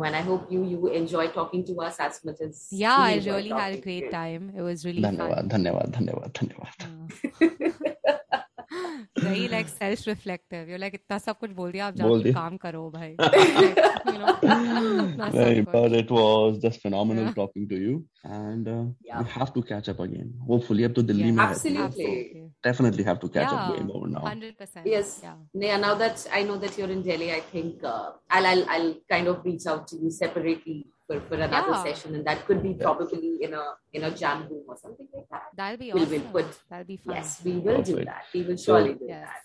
and 0.05 0.17
I 0.17 0.21
hope 0.27 0.51
you 0.51 0.65
you 0.65 0.87
enjoy 0.89 1.25
talking 1.29 1.65
to 1.71 1.75
us 1.87 1.99
as 2.01 2.21
much 2.25 2.41
as 2.41 2.69
yeah, 2.71 2.99
we 2.99 3.09
I 3.09 3.11
enjoy 3.19 3.35
really 3.37 3.51
had 3.51 3.73
a 3.73 3.77
talking 3.77 3.83
great 3.83 4.05
to 4.05 4.11
time. 4.11 4.53
It 4.57 4.63
was 4.63 4.85
really 4.87 5.03
धन्यवाद 5.03 5.41
fun. 5.41 5.49
धन्यवाद 5.49 5.91
धन्यवाद 5.99 6.33
धन्यवाद 6.41 6.77
you. 6.85 7.73
Very 9.25 9.49
like 9.49 9.69
self-reflective. 9.69 10.69
You're 10.69 10.81
like 10.85 10.95
इतना 10.95 11.19
सब 11.19 11.39
कुछ 11.39 11.51
बोल 11.59 11.73
दिया 11.73 11.87
आप 11.87 11.99
बोल 12.01 12.19
जाके 12.19 12.23
दिया। 12.25 12.35
काम 12.35 12.57
करो 12.65 12.91
भाई. 12.95 13.17
Like, 13.21 13.93
you 14.07 14.19
know, 14.23 14.33
that's 15.21 15.37
Very, 15.37 15.61
सब 15.61 15.69
कुछ. 15.69 15.75
but 15.77 15.93
it 16.01 16.11
was 16.17 16.59
just 16.65 16.83
phenomenal 16.87 17.25
Yeah. 17.29 17.37
talking 17.39 17.69
to 17.73 17.79
you, 17.85 17.95
and 18.41 18.69
uh, 18.75 18.81
Yeah. 19.11 19.23
we 19.23 19.31
have 19.37 19.53
to 19.59 19.63
catch 19.71 19.89
up 19.95 20.03
again. 20.07 20.33
Hopefully, 20.51 20.89
up 20.91 20.97
to 20.99 21.07
Delhi, 21.13 21.29
Yeah. 21.29 21.39
mein 21.39 21.47
hai. 21.47 21.85
Absolutely. 21.87 22.45
Absolutely. 22.59 22.59
definitely 22.63 23.05
have 23.05 23.21
to 23.21 23.29
catch 23.29 23.47
up 23.49 23.53
Yeah. 23.53 23.71
way 23.73 23.81
more 23.81 24.09
now. 24.09 24.21
Hundred 24.21 24.59
percent. 24.59 24.87
Yes. 24.87 25.21
Yeah. 25.23 25.35
Yeah, 25.55 25.77
now 25.77 25.95
that 25.95 26.27
I 26.33 26.43
know 26.43 26.57
that 26.59 26.77
you're 26.79 26.91
in 26.91 27.03
Delhi, 27.03 27.33
I 27.33 27.41
think 27.41 27.83
uh, 27.85 28.13
I'll, 28.31 28.47
I'll 28.47 28.65
I'll 28.71 28.95
kind 29.11 29.29
of 29.29 29.45
reach 29.45 29.67
out 29.67 29.87
to 29.89 29.97
you 29.97 30.11
separately 30.11 30.87
for, 31.07 31.21
for 31.21 31.35
another 31.35 31.71
Yeah. 31.71 31.83
session, 31.85 32.15
and 32.15 32.25
that 32.27 32.45
could 32.47 32.63
be 32.63 32.75
probably 32.75 33.39
in 33.43 33.55
a 33.55 33.65
in 33.93 34.05
a 34.05 34.11
jam 34.11 34.47
room 34.51 34.65
or 34.69 34.77
something 34.77 35.09
like 35.15 35.29
that. 35.31 35.45
That'll 35.57 35.79
be 35.79 35.93
We'll- 35.93 36.03
awesome. 36.03 36.33
we'll 36.33 36.45
put- 36.45 36.59
That'll 36.71 36.87
be 36.87 36.97
fun. 36.97 37.15
Yes, 37.17 37.41
we 37.45 37.53
will 37.59 37.83
do 37.83 37.93
Perfect. 37.93 38.07
that. 38.07 38.25
We 38.35 38.43
will 38.43 38.57
So- 38.57 38.65
surely 38.73 38.95
do 38.95 39.07
Yes. 39.09 39.27
that. 39.29 39.43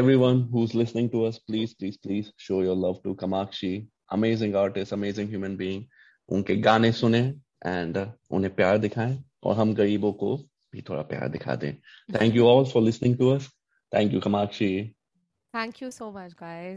Everyone 0.00 0.42
who's 0.52 0.74
listening 0.74 1.10
to 1.10 1.24
us, 1.24 1.38
please, 1.38 1.74
please, 1.74 1.96
please 1.96 2.32
show 2.36 2.60
your 2.62 2.76
love 2.76 3.02
to 3.02 3.14
Kamakshi. 3.14 3.86
Amazing 4.12 4.54
artist, 4.56 4.92
amazing 4.92 5.28
human 5.28 5.56
being. 5.56 5.88
उनके 6.32 6.54
गाने 6.62 6.90
सुने 6.92 7.20
and 7.66 7.96
uh, 7.96 8.06
उन्हें 8.30 8.54
प्यार 8.54 8.76
दिखाएं 8.78 9.16
और 9.44 9.54
हम 9.56 9.72
गरीबों 9.74 10.12
को 10.20 10.28
भी 10.75 10.81
थोड़ा 10.89 11.01
प्यार 11.09 11.27
दिखा 11.29 11.55
दें। 11.55 11.73
Thank 12.15 12.35
you 12.35 12.47
all 12.47 12.65
for 12.65 12.83
listening 12.83 13.17
to 13.17 13.29
us 13.29 13.49
thank 13.91 14.13
you 14.13 14.19
Kamakshi 14.19 14.71
thank 15.53 15.81
you 15.83 15.89
so 15.91 16.11
much 16.11 16.33
guys 16.33 16.73